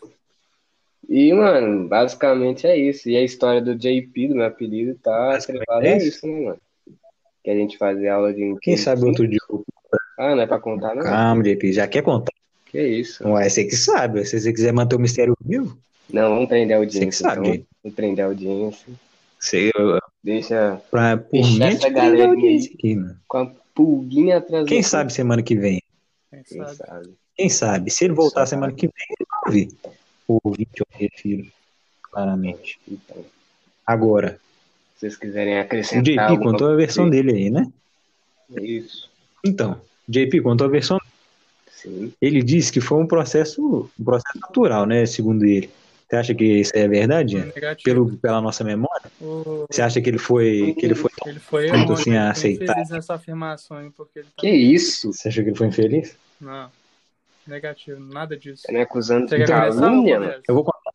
E, 1.07 1.33
mano, 1.33 1.87
basicamente 1.87 2.65
é 2.65 2.77
isso. 2.77 3.09
E 3.09 3.17
a 3.17 3.21
história 3.21 3.61
do 3.61 3.75
JP, 3.75 4.29
do 4.29 4.35
meu 4.35 4.45
apelido, 4.45 4.97
tá 4.99 5.35
atrelada 5.35 5.85
é 5.85 5.93
a 5.93 5.97
isso. 5.97 6.25
né, 6.25 6.45
mano? 6.45 6.61
Que 7.43 7.51
a 7.51 7.55
gente 7.55 7.77
fazia 7.77 8.13
aula 8.13 8.33
de 8.33 8.55
Quem 8.61 8.77
sabe 8.77 9.03
outro 9.03 9.27
dia. 9.27 9.39
Ah, 10.17 10.35
não 10.35 10.43
é 10.43 10.47
pra 10.47 10.59
contar, 10.59 10.95
não? 10.95 11.03
Calma, 11.03 11.43
JP, 11.43 11.73
já 11.73 11.87
quer 11.87 12.01
contar? 12.01 12.31
Que 12.65 12.81
isso? 12.81 13.27
Ué, 13.27 13.49
você 13.49 13.65
que 13.65 13.75
sabe. 13.75 14.23
Se 14.25 14.39
você 14.39 14.53
quiser 14.53 14.71
manter 14.71 14.95
o 14.95 14.99
mistério 14.99 15.35
vivo, 15.43 15.77
Não, 16.11 16.29
vamos 16.29 16.47
prender 16.47 16.77
a 16.77 16.79
você 16.79 16.91
que 16.91 16.95
audiência, 16.97 17.23
sabe, 17.27 17.41
então. 17.41 17.53
JP. 17.53 17.67
Vamos 17.83 17.95
prender 17.95 18.25
a 18.25 18.27
audiência. 18.27 18.93
Você, 19.41 19.71
eu- 19.75 19.99
Deixa 20.23 20.79
pra, 20.91 21.17
por 21.17 21.31
Deixa 21.31 21.63
a 21.63 21.67
essa 21.67 21.71
gente 21.71 21.81
prende 21.81 21.97
a 21.99 22.03
galerinha 22.03 22.27
audiência 22.29 22.71
aqui, 22.75 22.97
com 23.27 23.37
a 23.39 23.45
pulguinha 23.73 24.37
atrás 24.37 24.67
Quem 24.67 24.83
sabe 24.83 25.11
semana 25.11 25.41
que 25.41 25.55
vem? 25.55 25.81
Quem 26.29 26.43
Quem 26.43 26.59
sabe? 26.63 26.75
sabe? 26.75 27.09
Quem 27.35 27.49
sabe? 27.49 27.91
Se 27.91 28.05
ele 28.05 28.13
voltar 28.13 28.41
Só 28.41 28.51
semana 28.51 28.71
que 28.71 28.85
vem, 28.85 29.07
ele 29.09 29.27
vai 29.27 29.39
ouvir. 29.47 29.77
O 30.27 30.39
ouvinte, 30.43 30.69
eu 30.77 30.85
refiro, 30.91 31.47
claramente. 32.03 32.79
Então, 32.87 33.25
Agora, 33.85 34.39
se 34.95 34.99
vocês 35.01 35.17
quiserem 35.17 35.57
o 35.57 35.61
acrescentar 35.61 36.03
JP 36.03 36.19
alguma 36.19 36.51
contou 36.51 36.69
a 36.69 36.75
versão 36.75 37.09
coisa, 37.09 37.23
dele 37.23 37.37
aí, 37.37 37.49
né? 37.49 37.67
Isso, 38.61 39.09
Então, 39.43 39.81
o 40.07 40.11
JP 40.11 40.39
contou 40.41 40.67
a 40.67 40.69
versão 40.69 40.99
sim. 41.71 42.13
Ele 42.21 42.43
disse 42.43 42.71
que 42.71 42.79
foi 42.79 42.99
um 43.01 43.07
processo, 43.07 43.89
um 43.99 44.03
processo 44.03 44.39
natural, 44.39 44.85
né? 44.85 45.03
Segundo 45.07 45.43
ele. 45.45 45.71
Você 46.11 46.17
acha 46.17 46.35
que 46.35 46.43
isso 46.43 46.71
é 46.75 46.89
verdade? 46.89 47.37
Ian? 47.37 47.45
Negativo. 47.55 47.83
Pelo, 47.85 48.17
pela 48.17 48.41
nossa 48.41 48.65
memória? 48.65 49.09
O- 49.21 49.65
Você 49.71 49.81
acha 49.81 50.01
que 50.01 50.09
ele 50.09 50.17
foi, 50.17 50.75
que 50.77 50.85
ele 50.85 50.93
foi, 50.93 51.09
Ele 51.25 51.39
foi 51.39 51.67
Tanto 51.67 51.75
errôneo, 51.77 51.93
assim, 51.93 52.09
ele 52.09 52.17
a 52.19 52.31
aceitar. 52.31 52.63
infeliz 52.73 52.89
nessa 52.89 53.13
afirmação, 53.13 53.81
hein, 53.81 53.93
porque 53.95 54.19
ele 54.19 54.27
tá... 54.27 54.33
Que 54.35 54.49
isso? 54.49 55.13
você 55.13 55.29
acha 55.29 55.41
que 55.41 55.47
ele 55.51 55.55
foi 55.57 55.67
infeliz? 55.67 56.17
Não, 56.41 56.69
negativo, 57.47 57.97
nada 58.01 58.35
disso. 58.35 58.63
Tá 58.67 58.73
me 58.73 58.81
acusando 58.81 59.25
de 59.25 59.45
calúnia, 59.45 60.19
mano? 60.19 60.43
Eu 60.45 60.53
vou 60.55 60.65
contar. 60.65 60.91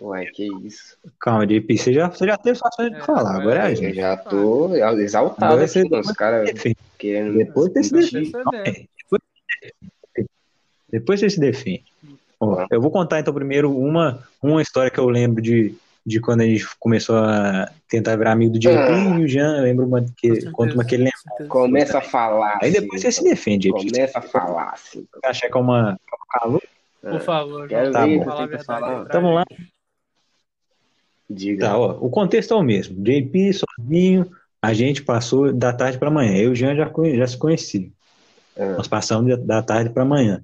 Ué, 0.00 0.26
que 0.26 0.46
isso? 0.64 0.96
Calma, 1.20 1.44
JP, 1.44 1.76
você 1.76 1.92
já, 1.92 2.08
você 2.08 2.24
já 2.24 2.36
teve 2.38 2.56
sua 2.56 2.70
chance 2.76 2.90
de 2.94 2.96
É, 2.96 3.04
falar, 3.04 3.40
agora 3.40 3.58
é 3.58 3.62
a 3.62 3.74
gente. 3.74 3.96
já 3.96 4.16
tô 4.18 4.72
exaltado 5.00 5.54
Agora 5.54 5.64
aqui, 5.64 5.82
mano. 5.90 6.00
Os 6.00 6.12
caras 6.12 6.50
querendo 6.96 7.36
Depois 7.36 7.72
você 7.72 7.82
se 7.82 7.92
defende. 7.92 8.88
Depois 10.90 11.18
você 11.20 11.28
se 11.30 11.40
defende. 11.40 11.84
Ó, 12.40 12.66
eu 12.70 12.80
vou 12.80 12.90
contar 12.90 13.20
então 13.20 13.34
primeiro 13.34 13.76
uma, 13.76 14.22
uma 14.42 14.62
história 14.62 14.90
que 14.90 14.98
eu 14.98 15.08
lembro 15.08 15.42
de, 15.42 15.74
de 16.06 16.20
quando 16.20 16.42
a 16.42 16.44
gente 16.44 16.66
começou 16.78 17.16
a 17.16 17.68
tentar 17.88 18.16
virar 18.16 18.32
amigo 18.32 18.52
do 18.52 18.58
JP 18.58 18.68
Ah. 18.76 19.18
e 19.18 19.24
o 19.24 19.28
Jean, 19.28 19.56
eu 19.58 19.62
lembro 19.64 19.86
uma 19.86 20.02
que, 20.16 20.28
certeza, 20.28 20.52
conta 20.52 20.74
uma 20.74 20.84
que 20.84 20.94
ele 20.94 21.04
lembra. 21.04 21.48
Começa 21.48 21.98
a 21.98 22.00
falar. 22.02 22.58
Aí 22.62 22.70
depois 22.70 23.02
você 23.02 23.10
se 23.10 23.24
defende. 23.24 23.70
Começa 23.70 24.18
a 24.18 24.22
falar, 24.22 24.70
assim. 24.72 25.06
Achar 25.24 25.48
que 25.50 25.56
é 25.56 25.60
uma, 25.60 25.98
é 26.00 26.38
calúnia? 26.38 26.62
Por 27.00 27.20
favor, 27.20 27.68
Quero 27.68 27.90
Tá 27.92 28.06
ver, 28.06 28.18
bom. 28.18 28.24
verdade. 28.24 28.64
falar. 28.64 29.02
Então 29.02 29.22
vamos 29.22 29.36
lá. 29.36 29.44
Diga. 31.30 31.66
Tá, 31.66 31.78
ó, 31.78 31.90
o 32.00 32.08
contexto 32.10 32.54
é 32.54 32.56
o 32.56 32.62
mesmo. 32.62 33.02
JP 33.02 33.52
sozinho, 33.52 34.30
a 34.62 34.72
gente 34.72 35.02
passou 35.02 35.52
da 35.52 35.72
tarde 35.72 35.98
para 35.98 36.10
manhã. 36.10 36.36
Eu 36.36 36.50
e 36.50 36.52
o 36.52 36.54
Jean 36.54 36.74
já, 36.74 36.88
conhe- 36.88 37.16
já 37.16 37.26
se 37.26 37.36
conheci. 37.36 37.92
Ah. 38.56 38.74
Nós 38.76 38.88
passamos 38.88 39.28
da- 39.30 39.36
da 39.56 39.62
tarde 39.62 39.90
para 39.90 40.04
manhã. 40.04 40.42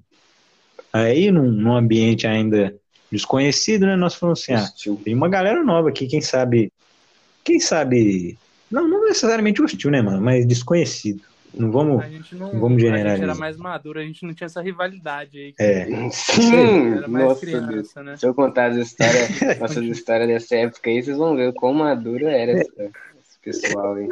Aí, 0.95 1.33
num, 1.33 1.51
num 1.51 1.75
ambiente 1.77 2.25
ainda 2.25 2.73
desconhecido, 3.11 3.85
né? 3.85 3.97
Nós 3.97 4.15
falamos 4.15 4.41
assim: 4.41 4.53
ah, 4.53 4.63
Hostil. 4.63 5.01
tem 5.05 5.13
uma 5.13 5.29
galera 5.29 5.65
nova 5.65 5.89
aqui, 5.89 6.07
quem 6.07 6.21
sabe. 6.21 6.73
Quem 7.43 7.59
sabe. 7.59 8.39
Não, 8.71 8.87
não 8.87 9.03
necessariamente 9.05 9.61
hostil, 9.61 9.91
né, 9.91 10.01
mano? 10.01 10.21
Mas 10.23 10.47
desconhecido. 10.47 11.21
Não 11.53 11.71
vamos. 11.71 12.01
A 12.03 12.09
gente 12.09 12.35
não. 12.37 12.47
Vamos 12.53 12.65
A 12.67 12.71
gente 12.71 12.83
generalizar. 12.83 13.23
era 13.29 13.35
mais 13.35 13.57
maduro, 13.57 13.99
a 13.99 14.03
gente 14.05 14.25
não 14.25 14.33
tinha 14.35 14.47
essa 14.47 14.63
rivalidade 14.63 15.37
aí. 15.39 15.55
É. 15.59 15.87
Sim! 16.11 16.93
Era 16.97 17.09
mais 17.09 17.25
Nossa, 17.27 17.47
Deus. 17.47 17.67
criança, 17.67 18.03
né? 18.05 18.17
Se 18.17 18.27
eu 18.27 18.33
contar 18.35 18.71
as 18.71 18.77
histórias, 18.77 19.29
nossas 19.61 19.85
histórias 19.85 20.29
dessa 20.29 20.55
época 20.57 20.91
aí, 20.91 21.03
vocês 21.03 21.17
vão 21.17 21.35
ver 21.37 21.49
o 21.49 21.53
quão 21.53 21.75
maduro 21.75 22.27
era 22.29 22.53
esse, 22.53 22.71
esse 22.71 23.39
pessoal 23.43 23.95
aí. 23.95 24.09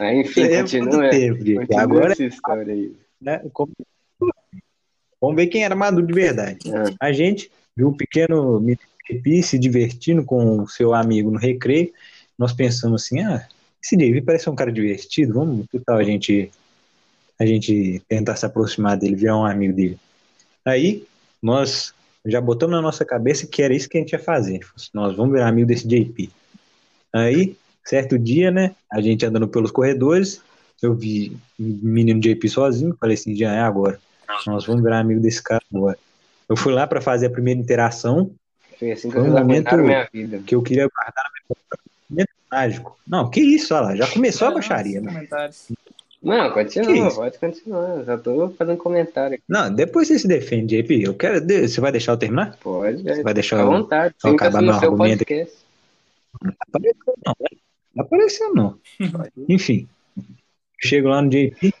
Aí, 0.00 0.20
enfim, 0.20 0.42
É 0.42 0.60
continua. 0.60 1.10
tempo, 1.10 1.38
continua 1.38 1.80
Agora, 1.82 2.12
essa 2.12 2.24
história 2.24 2.72
aí. 2.72 2.92
né? 3.20 3.40
como- 3.52 3.72
Vamos 5.20 5.36
ver 5.36 5.46
quem 5.46 5.64
era 5.64 5.74
maduro 5.74 6.06
de 6.06 6.12
verdade. 6.12 6.58
Ah, 6.72 7.08
A 7.08 7.12
gente 7.12 7.50
viu 7.76 7.88
o 7.88 7.96
pequeno 7.96 8.60
Mitipi 8.60 9.42
se 9.42 9.58
divertindo 9.58 10.24
com 10.24 10.62
o 10.62 10.68
seu 10.68 10.94
amigo 10.94 11.30
no 11.30 11.38
recreio. 11.38 11.92
Nós 12.38 12.52
pensamos 12.52 13.02
assim, 13.02 13.20
ah, 13.20 13.46
esse 13.82 13.96
Davi 13.96 14.20
parece 14.20 14.48
um 14.50 14.54
cara 14.54 14.72
divertido, 14.72 15.34
vamos, 15.34 15.66
que 15.70 15.78
tal 15.78 15.98
a 15.98 16.04
gente, 16.04 16.50
a 17.38 17.46
gente 17.46 18.02
tentar 18.08 18.36
se 18.36 18.46
aproximar 18.46 18.96
dele, 18.96 19.16
virar 19.16 19.38
um 19.38 19.44
amigo 19.44 19.74
dele. 19.74 19.98
Aí, 20.64 21.06
nós 21.42 21.94
já 22.26 22.40
botamos 22.40 22.74
na 22.74 22.80
nossa 22.82 23.04
cabeça 23.04 23.46
que 23.46 23.62
era 23.62 23.74
isso 23.74 23.88
que 23.88 23.98
a 23.98 24.00
gente 24.00 24.12
ia 24.12 24.18
fazer. 24.18 24.60
Nós 24.92 25.14
vamos 25.14 25.32
virar 25.32 25.48
amigo 25.48 25.68
desse 25.68 25.86
JP. 25.86 26.30
Aí, 27.12 27.56
certo 27.84 28.18
dia, 28.18 28.50
né, 28.50 28.74
a 28.90 29.00
gente 29.00 29.24
andando 29.26 29.46
pelos 29.46 29.70
corredores, 29.70 30.40
eu 30.82 30.94
vi 30.94 31.36
o 31.58 31.62
menino 31.62 32.20
JP 32.20 32.48
sozinho, 32.48 32.96
falei 33.00 33.14
assim, 33.14 33.34
já 33.34 33.52
é 33.52 33.60
agora. 33.60 33.98
Nós 34.46 34.66
vamos 34.66 34.82
virar 34.82 35.00
amigo 35.00 35.20
desse 35.20 35.42
cara 35.42 35.62
agora. 35.72 35.98
Eu 36.48 36.56
fui 36.56 36.72
lá 36.72 36.86
para 36.86 37.00
fazer 37.00 37.26
a 37.26 37.30
primeira 37.30 37.58
interação, 37.60 38.30
foi 38.78 38.92
assim 38.92 39.08
que 39.08 39.14
Foi 39.14 39.22
um 39.22 39.26
momento- 39.32 39.68
aguentaram 39.68 39.84
minha 39.84 40.08
vida. 40.12 40.38
que 40.46 40.54
eu 40.54 40.62
queria 40.62 40.88
guardar 40.88 41.24
na 41.24 41.30
minha 42.10 42.26
mágico. 42.50 42.96
Não, 43.06 43.30
que 43.30 43.40
isso, 43.40 43.74
olha 43.74 43.84
lá, 43.86 43.96
já 43.96 44.06
começou 44.08 44.48
a 44.48 44.50
baixaria. 44.52 45.00
Né? 45.00 45.26
Não, 46.22 46.50
continua, 46.52 47.14
pode 47.14 47.38
continuar. 47.38 48.02
Já 48.04 48.16
tô 48.16 48.48
fazendo 48.50 48.76
comentário 48.78 49.34
aqui. 49.34 49.44
Não, 49.48 49.72
depois 49.72 50.08
você 50.08 50.18
se 50.18 50.26
defende, 50.26 50.82
JP. 50.82 51.02
Eu 51.02 51.14
quero. 51.14 51.44
Você 51.68 51.80
vai 51.80 51.92
deixar 51.92 52.12
eu 52.12 52.16
terminar? 52.16 52.56
Pode, 52.62 53.02
Você 53.02 53.20
é. 53.20 53.22
vai 53.22 53.34
deixar 53.34 53.60
eu. 53.60 53.66
vontade. 53.66 54.14
eu 54.24 54.30
acabar 54.32 54.62
meu 54.62 54.72
argumento 54.72 55.18
podcast. 55.18 55.54
Não 56.42 56.52
apareceu, 56.60 57.14
não. 57.26 57.34
né? 57.40 57.48
Não 57.94 58.04
apareceu, 58.04 58.54
não. 58.54 58.78
Enfim. 59.48 59.88
Chego 60.86 61.08
lá 61.08 61.22
no 61.22 61.30
JP, 61.30 61.72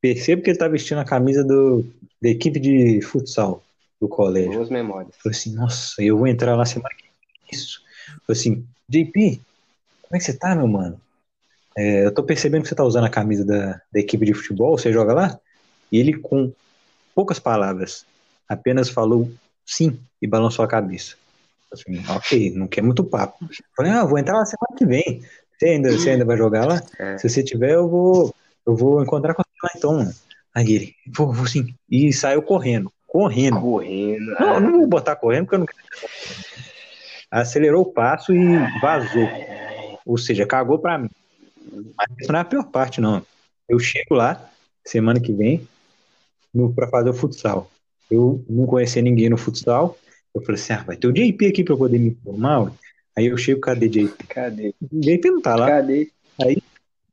percebo 0.00 0.42
que 0.42 0.50
ele 0.50 0.58
tá 0.58 0.68
vestindo 0.68 0.98
a 0.98 1.04
camisa 1.04 1.44
do, 1.44 1.84
da 2.20 2.28
equipe 2.28 2.58
de 2.58 3.00
futsal 3.02 3.62
do 4.00 4.08
colégio. 4.08 4.52
Boas 4.52 4.70
memórias. 4.70 5.14
Falei 5.22 5.36
assim, 5.36 5.54
nossa, 5.54 6.02
eu 6.02 6.16
vou 6.16 6.26
entrar 6.26 6.56
lá 6.56 6.64
semana 6.64 6.94
que 6.96 7.04
vem. 7.04 7.10
Isso. 7.52 7.82
Falei 8.26 8.40
assim, 8.40 8.66
JP, 8.88 9.40
como 10.02 10.16
é 10.16 10.18
que 10.18 10.24
você 10.24 10.36
tá, 10.36 10.54
meu 10.54 10.66
mano? 10.66 11.00
É, 11.76 12.04
eu 12.06 12.12
tô 12.12 12.22
percebendo 12.22 12.62
que 12.62 12.68
você 12.68 12.74
tá 12.74 12.84
usando 12.84 13.04
a 13.04 13.10
camisa 13.10 13.44
da, 13.44 13.80
da 13.92 14.00
equipe 14.00 14.24
de 14.26 14.34
futebol, 14.34 14.76
você 14.76 14.92
joga 14.92 15.12
lá? 15.12 15.40
E 15.92 15.98
ele, 15.98 16.14
com 16.18 16.52
poucas 17.14 17.38
palavras, 17.38 18.04
apenas 18.48 18.88
falou 18.88 19.30
sim 19.64 19.98
e 20.20 20.26
balançou 20.26 20.64
a 20.64 20.68
cabeça. 20.68 21.16
Assim, 21.72 22.02
ok, 22.08 22.50
não 22.50 22.66
quer 22.66 22.82
muito 22.82 23.04
papo. 23.04 23.48
Falei, 23.76 23.92
ah, 23.92 24.04
vou 24.04 24.18
entrar 24.18 24.36
lá 24.36 24.44
semana 24.44 24.76
que 24.76 24.84
vem. 24.84 25.22
Você 25.56 25.66
ainda, 25.66 25.92
você 25.92 26.10
ainda 26.10 26.24
vai 26.24 26.36
jogar 26.36 26.66
lá? 26.66 26.82
É. 26.98 27.18
Se 27.18 27.28
você 27.28 27.42
tiver, 27.42 27.74
eu 27.74 27.88
vou, 27.88 28.34
eu 28.66 28.76
vou 28.76 29.02
encontrar 29.02 29.34
com 29.34 29.42
você 29.42 29.58
lá 29.62 29.70
então, 29.76 29.92
mano. 29.98 30.14
Aí 30.54 30.72
ele, 30.72 30.94
vou, 31.16 31.32
vou 31.32 31.46
sim. 31.46 31.74
E 31.90 32.12
saiu 32.12 32.42
correndo, 32.42 32.92
correndo. 33.06 33.60
Correndo. 33.60 34.36
Não, 34.38 34.54
eu 34.54 34.60
não 34.60 34.72
vou 34.78 34.86
botar 34.86 35.16
correndo 35.16 35.44
porque 35.44 35.54
eu 35.56 35.60
não 35.60 35.66
quero. 35.66 35.78
Acelerou 37.30 37.82
o 37.82 37.92
passo 37.92 38.32
e 38.32 38.58
vazou. 38.80 39.28
Ou 40.04 40.18
seja, 40.18 40.46
cagou 40.46 40.78
pra 40.78 40.98
mim. 40.98 41.10
Mas 41.96 42.08
isso 42.18 42.32
não 42.32 42.38
é 42.38 42.42
a 42.42 42.44
pior 42.44 42.64
parte, 42.64 43.00
não. 43.00 43.24
Eu 43.68 43.78
chego 43.78 44.14
lá, 44.14 44.50
semana 44.84 45.20
que 45.20 45.32
vem, 45.32 45.66
no, 46.52 46.72
pra 46.72 46.88
fazer 46.88 47.10
o 47.10 47.14
futsal. 47.14 47.70
Eu 48.10 48.44
não 48.48 48.66
conhecia 48.66 49.00
ninguém 49.00 49.30
no 49.30 49.36
futsal. 49.36 49.96
Eu 50.34 50.42
falei 50.42 50.60
assim, 50.60 50.72
ah, 50.72 50.82
vai 50.84 50.96
ter 50.96 51.06
o 51.06 51.12
JP 51.12 51.46
aqui 51.46 51.62
pra 51.62 51.74
eu 51.74 51.78
poder 51.78 51.98
me 51.98 52.10
informar. 52.10 52.64
ué. 52.64 52.72
Aí 53.16 53.26
eu 53.26 53.36
chego, 53.36 53.60
cadê 53.60 53.88
JP? 53.88 54.26
Cadê? 54.28 54.74
O 54.80 55.00
JP 55.00 55.30
não 55.30 55.40
tá 55.40 55.54
lá. 55.54 55.68
Cadê? 55.68 56.10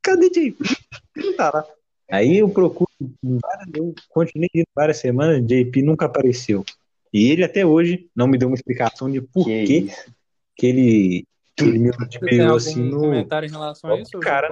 Cadê 0.01 0.29
JP? 0.29 0.76
Tá 1.35 1.51
lá. 1.53 1.65
Aí 2.09 2.37
eu 2.37 2.49
procuro, 2.49 2.89
eu 3.75 3.93
continuei 4.09 4.49
indo 4.55 4.67
várias 4.73 4.97
semanas, 4.97 5.45
JP 5.45 5.81
nunca 5.81 6.05
apareceu. 6.05 6.63
E 7.13 7.31
ele 7.31 7.43
até 7.43 7.65
hoje 7.65 8.09
não 8.15 8.27
me 8.27 8.37
deu 8.37 8.47
uma 8.47 8.55
explicação 8.55 9.11
de 9.11 9.21
por 9.21 9.45
que 9.45 9.65
que, 9.65 9.91
que 10.55 10.67
ele, 10.67 11.27
que 11.55 11.63
ele 11.65 11.79
me 11.79 11.89
algum 11.89 12.55
assim 12.55 12.83
no. 12.89 12.99
comentário 12.99 13.47
em 13.47 13.51
relação 13.51 13.91
a 13.91 13.99
isso, 13.99 14.19
Cara? 14.19 14.49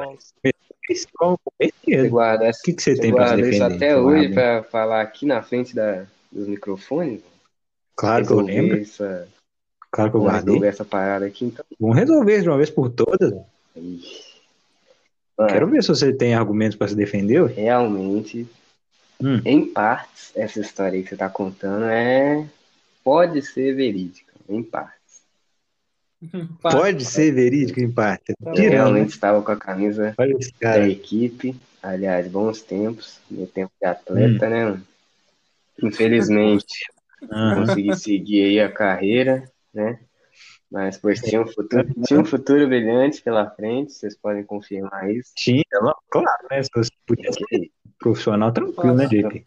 Esse 0.88 1.08
guarda, 2.10 2.50
O 2.50 2.64
que, 2.64 2.74
que 2.74 2.82
você 2.82 2.96
tem 2.96 3.12
pra 3.12 3.28
se 3.28 3.34
guarda 3.34 3.50
isso 3.50 3.60
defender? 3.60 3.76
até 3.76 3.98
hoje 3.98 4.30
pra 4.30 4.64
falar 4.64 5.02
aqui 5.02 5.26
na 5.26 5.42
frente 5.42 5.74
da, 5.74 6.06
dos 6.32 6.48
microfones? 6.48 7.22
Claro 7.96 8.26
que 8.28 8.34
eu 8.34 8.42
lembro, 8.42 8.78
Essa, 8.78 9.28
claro 9.90 10.12
que 10.12 10.18
eu 10.18 10.22
guardei. 10.22 10.64
essa 10.64 10.86
parada 10.86 11.26
aqui, 11.26 11.46
então. 11.46 11.66
Vamos 11.80 11.96
resolver 11.96 12.42
de 12.42 12.50
uma 12.50 12.58
vez 12.58 12.70
por 12.70 12.90
todas. 12.90 13.34
Ixi. 13.76 14.25
Mano, 15.38 15.52
Quero 15.52 15.68
ver 15.70 15.82
se 15.82 15.90
você 15.90 16.14
tem 16.14 16.34
argumentos 16.34 16.78
pra 16.78 16.88
se 16.88 16.96
defender. 16.96 17.46
realmente, 17.48 18.48
Hum. 19.22 19.42
em 19.46 19.66
partes, 19.66 20.32
essa 20.36 20.60
história 20.60 20.98
aí 20.98 21.04
que 21.04 21.10
você 21.10 21.18
tá 21.18 21.30
contando 21.30 21.86
é. 21.86 22.46
Pode 23.04 23.42
ser 23.44 23.76
verídica, 23.76 24.34
em 24.50 24.64
partes. 24.64 25.22
Pode 26.62 27.06
ser 27.06 27.32
verídico 27.32 27.80
em 27.80 27.92
parte. 27.92 28.34
Tá 28.44 28.52
Eu 28.52 28.56
Tirando, 28.56 28.70
né? 28.72 28.78
realmente 28.78 29.10
estava 29.12 29.42
com 29.42 29.52
a 29.52 29.56
camisa 29.56 30.16
esse 30.20 30.52
da 30.60 30.80
equipe. 30.80 31.56
Aliás, 31.84 32.28
bons 32.28 32.62
tempos, 32.64 33.20
meu 33.30 33.46
tempo 33.46 33.72
de 33.80 33.88
Hum. 33.88 33.92
atleta, 33.92 34.50
né? 34.50 34.66
mano? 34.66 34.88
Infelizmente, 35.84 36.66
Aham. 37.30 37.66
consegui 37.66 37.94
seguir 37.96 38.44
aí 38.46 38.60
a 38.60 38.72
carreira, 38.72 39.52
né? 39.74 40.00
Mas, 40.72 40.98
pois, 40.98 41.22
tinha 41.22 41.42
um 41.42 41.48
futuro, 41.48 41.88
tinha 42.06 42.20
um 42.20 42.26
futuro 42.26 42.68
brilhante 42.68 43.22
pela 43.22 43.50
frente, 43.52 43.94
vocês 43.94 44.18
podem 44.18 44.44
confirmar 44.44 45.10
isso. 45.10 45.32
Tinha, 45.36 45.64
não, 45.74 45.96
claro, 46.10 46.48
né? 46.50 46.64
Se 46.64 46.70
você 46.74 46.90
podia 47.06 47.32
ser 47.32 47.72
profissional, 48.00 48.52
tranquilo, 48.52 48.96
né. 48.96 49.06
JP? 49.06 49.46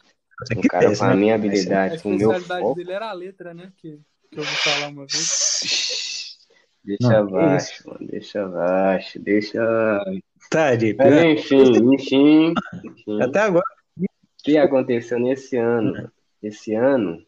Um 0.56 0.60
cara 0.62 0.96
com 0.96 1.04
a 1.04 1.08
né? 1.08 1.16
minha 1.16 1.34
A 1.34 1.36
habilidade, 1.36 2.02
com 2.02 2.10
o 2.10 2.16
meu 2.16 2.30
especialidade 2.30 2.62
foco. 2.62 2.74
dele 2.76 2.92
era 2.92 3.10
a 3.10 3.12
letra, 3.12 3.52
né? 3.52 3.72
Que, 3.76 4.00
que 4.30 4.38
eu 4.38 4.44
vou 4.44 4.54
falar 4.54 4.88
uma 4.88 5.06
vez. 5.06 6.38
Deixa 6.84 7.08
Não, 7.08 7.18
abaixo, 7.18 7.88
mano, 7.88 8.06
deixa 8.08 8.44
abaixo, 8.44 9.18
deixa. 9.18 10.00
Tá, 10.48 10.74
JP. 10.76 10.96
Mas 10.96 11.24
enfim, 11.24 11.94
enfim, 11.94 12.54
enfim. 12.84 13.22
Até 13.22 13.40
agora. 13.40 13.64
O 13.98 14.06
que 14.42 14.56
aconteceu 14.56 15.18
nesse 15.18 15.56
ano? 15.56 16.10
Esse 16.42 16.74
ano, 16.74 17.16
o 17.16 17.24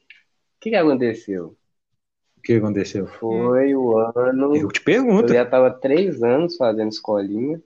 que 0.61 0.71
que 0.71 0.77
aconteceu? 0.77 1.59
O 2.41 2.43
que 2.43 2.55
aconteceu? 2.55 3.07
Foi 3.07 3.75
o 3.75 3.99
ano. 3.99 4.57
Eu 4.57 4.69
te 4.69 4.81
Eu 4.81 4.85
pergunto. 4.85 5.29
já 5.29 5.43
estava 5.43 5.71
três 5.71 6.23
anos 6.23 6.57
fazendo 6.57 6.89
escolinha, 6.89 7.61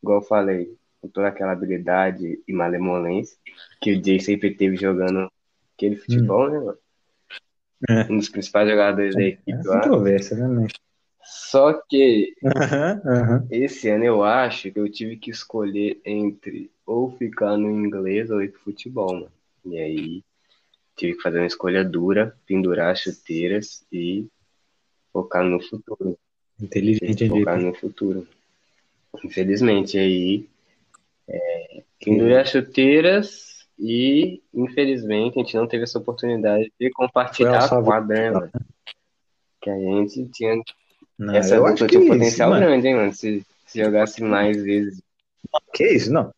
igual 0.00 0.18
eu 0.18 0.22
falei, 0.22 0.72
com 1.02 1.08
toda 1.08 1.26
aquela 1.28 1.52
habilidade 1.52 2.40
e 2.46 2.52
malemolência 2.52 3.36
que 3.80 3.92
o 3.92 4.04
Jay 4.04 4.20
sempre 4.20 4.54
teve 4.54 4.76
jogando 4.76 5.28
aquele 5.76 5.96
futebol, 5.96 6.48
né, 6.48 6.58
mano? 6.58 6.78
É. 7.88 8.12
Um 8.12 8.16
dos 8.16 8.28
principais 8.28 8.68
jogadores 8.68 9.14
da 9.14 9.22
É 9.22 9.26
equipe 9.26 9.66
lá. 9.66 9.82
controvérsia, 9.82 10.36
né? 10.36 10.66
Só 11.22 11.72
que 11.88 12.34
Aham, 12.44 13.02
aham. 13.04 13.46
esse 13.50 13.88
ano 13.88 14.04
eu 14.04 14.22
acho 14.22 14.70
que 14.70 14.78
eu 14.78 14.90
tive 14.90 15.16
que 15.16 15.30
escolher 15.30 16.00
entre 16.04 16.70
ou 16.86 17.10
ficar 17.10 17.56
no 17.56 17.70
inglês 17.70 18.30
ou 18.30 18.42
ir 18.42 18.52
pro 18.52 18.60
futebol, 18.60 19.12
mano. 19.14 19.32
E 19.64 19.78
aí 19.78 20.22
tive 20.98 21.14
que 21.16 21.22
fazer 21.22 21.38
uma 21.38 21.46
escolha 21.46 21.84
dura, 21.84 22.36
pendurar 22.46 22.92
as 22.92 23.00
chuteiras 23.00 23.84
e 23.92 24.26
focar 25.12 25.44
no 25.44 25.60
futuro. 25.62 26.18
Inteligente, 26.60 27.28
focar 27.28 27.60
no 27.60 27.74
futuro. 27.74 28.26
Infelizmente, 29.24 29.96
aí 29.98 30.46
é, 31.28 31.82
pendurei 32.04 32.36
as 32.36 32.50
chuteiras 32.50 33.66
e 33.78 34.42
infelizmente 34.52 35.38
a 35.38 35.42
gente 35.42 35.56
não 35.56 35.66
teve 35.68 35.84
essa 35.84 35.98
oportunidade 35.98 36.70
de 36.78 36.90
compartilhar 36.90 37.50
Foi 37.50 37.58
a 37.58 37.64
a 37.64 37.68
sua 37.68 37.82
quadra, 37.82 38.16
vida. 38.16 38.32
mano? 38.40 38.50
Que 39.60 39.70
a 39.70 39.78
gente 39.78 40.26
tinha 40.28 40.60
Não, 41.18 41.34
essa 41.34 41.54
eu 41.54 41.60
dupla 41.60 41.74
acho 41.74 41.86
que 41.86 41.90
tinha 41.90 42.00
um 42.00 42.04
isso, 42.04 42.12
potencial 42.12 42.50
mano. 42.50 42.66
grande, 42.66 42.88
hein, 42.88 42.94
mano? 42.96 43.12
Se, 43.14 43.46
se 43.66 43.82
jogasse 43.82 44.22
mais 44.22 44.60
vezes. 44.62 45.00
Que 45.72 45.86
isso, 45.92 46.12
não. 46.12 46.32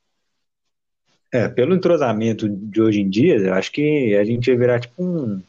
É, 1.33 1.49
pelo 1.49 1.75
entrosamento 1.75 2.49
de 2.49 2.83
hoje 2.83 3.01
em 3.01 3.09
dia, 3.09 3.37
eu 3.37 3.55
acho 3.55 3.71
que 3.71 4.17
a 4.17 4.25
gente 4.25 4.51
ia 4.51 4.59
virar 4.59 4.81
tipo 4.81 5.03
um, 5.03 5.41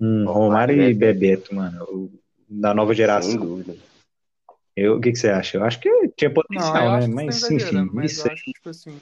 um 0.00 0.26
Romário 0.26 0.82
e 0.82 0.92
Bebeto, 0.92 1.54
mano. 1.54 2.10
Da 2.48 2.74
nova 2.74 2.92
Sem 2.92 2.96
geração. 2.96 3.38
dúvida. 3.38 3.76
Eu, 4.76 4.96
o 4.96 5.00
que, 5.00 5.12
que 5.12 5.18
você 5.18 5.28
acha? 5.28 5.56
Eu 5.56 5.64
acho 5.64 5.80
que 5.80 5.88
tinha 6.16 6.28
Não, 6.28 6.34
potencial, 6.34 6.84
eu 6.84 6.92
né? 6.92 7.06
Mas, 7.06 7.40
tá 7.40 7.54
enfim, 7.54 7.88
mas 7.92 8.12
isso 8.12 8.30
acho 8.30 8.44
que, 8.44 8.52
tipo 8.52 8.68
assim, 8.68 8.98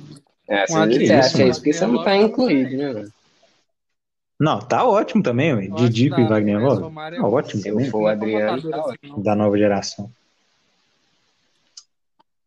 É, 0.48 0.62
Um 0.62 0.66
você 0.66 1.12
acha 1.12 1.38
mano. 1.38 1.50
isso 1.50 1.60
porque 1.60 1.72
você 1.72 1.86
não 1.86 2.04
tá 2.04 2.16
incluído, 2.16 2.76
né, 2.76 2.92
mano? 2.92 3.12
Não, 4.38 4.58
tá 4.60 4.86
ótimo 4.86 5.22
também, 5.22 5.52
acho 5.52 5.74
Didico 5.74 6.16
que 6.16 6.22
e 6.22 6.28
Wagner 6.28 6.60
Love. 6.60 6.84
É 7.14 7.16
Tá 7.16 7.26
ótimo 7.26 7.62
Se 7.62 7.68
eu 7.68 7.74
também. 7.74 7.90
for 7.90 7.98
o 7.98 8.02
não 8.02 8.10
é 8.10 8.12
Adriano, 8.12 8.62
tá 8.62 8.76
assim, 8.76 8.88
ótimo. 8.88 9.16
não. 9.16 9.22
Da 9.22 9.34
nova 9.34 9.58
geração. 9.58 10.10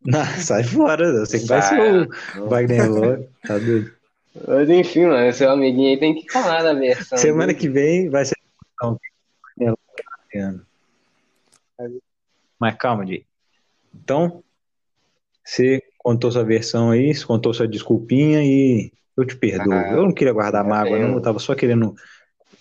Não, 0.08 0.26
sai 0.40 0.64
fora, 0.64 1.12
você 1.20 1.38
que 1.38 1.48
vai 1.48 1.62
ser 1.62 2.08
o 2.38 2.48
Wagner 2.48 2.90
Love. 2.90 3.28
Tá 3.46 3.58
doido. 3.58 3.92
Mas 4.48 4.70
enfim, 4.70 5.06
mano, 5.06 5.34
seu 5.34 5.52
amiguinho 5.52 5.90
aí 5.90 6.00
tem 6.00 6.16
que 6.16 6.32
falar 6.32 6.64
da 6.64 6.74
versão. 6.74 7.18
Semana 7.18 7.48
dele. 7.48 7.60
que 7.60 7.68
vem 7.68 8.10
vai 8.10 8.24
ser. 8.24 8.38
Não, 8.82 9.78
Mas 12.58 12.76
calma, 12.76 13.06
Di. 13.06 13.26
Então, 13.94 14.42
você 15.44 15.84
contou 15.98 16.32
sua 16.32 16.46
versão 16.46 16.92
aí, 16.92 17.14
você 17.14 17.26
contou 17.26 17.54
sua 17.54 17.68
desculpinha 17.68 18.42
e 18.46 18.94
eu 19.18 19.26
te 19.26 19.36
perdoo. 19.36 19.74
Ah, 19.74 19.92
eu 19.92 20.04
não 20.04 20.14
queria 20.14 20.32
guardar 20.32 20.64
tá 20.64 20.70
mágoa, 20.70 20.98
não. 21.00 21.16
Eu 21.16 21.22
tava 21.22 21.40
só 21.40 21.54
querendo 21.54 21.94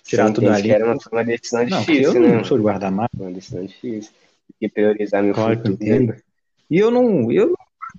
tirar 0.03 0.27
Você 0.27 0.35
tudo 0.35 0.51
ali. 0.51 0.63
que 0.65 0.73
era 0.73 0.85
uma, 0.85 0.99
uma 1.13 1.25
decisão 1.25 1.65
Não, 1.65 1.85
porque 1.85 1.93
eu 1.93 2.01
difícil, 2.01 2.21
né? 2.23 2.37
não 2.37 2.45
sou 2.45 2.57
de 2.57 2.63
guardar 2.65 2.91
mágoa. 2.91 3.11
Uma 3.21 3.33
decisão 3.33 3.65
difícil. 3.65 4.13
Tem 4.59 4.69
que 4.69 4.75
priorizar 4.75 5.23
meu 5.23 5.33
Claro 5.33 5.61
eu 5.65 5.73
futuro. 5.73 6.26
E 6.71 6.79
eu 6.79 6.91
não. 6.91 7.31
Eu 7.31 7.49
não. 7.49 7.57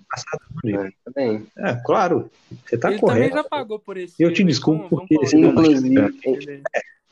Passado, 0.09 0.41
Di. 0.63 0.73
Mano, 0.73 0.91
tá 1.03 1.11
bem. 1.15 1.47
É, 1.57 1.73
claro. 1.85 2.29
Você 2.65 2.77
tá 2.77 2.89
Ele 2.91 2.99
também 2.99 3.15
correto. 3.29 3.35
já 3.35 3.43
pagou 3.43 3.79
por 3.79 3.97
esse. 3.97 4.21
Eu 4.21 4.31
te 4.33 4.43
desculpo 4.43 4.87
vamos- 4.89 5.07
porque 5.07 5.15
vamos 5.15 5.49
Inclusive, 5.69 5.95
ele- 6.23 6.61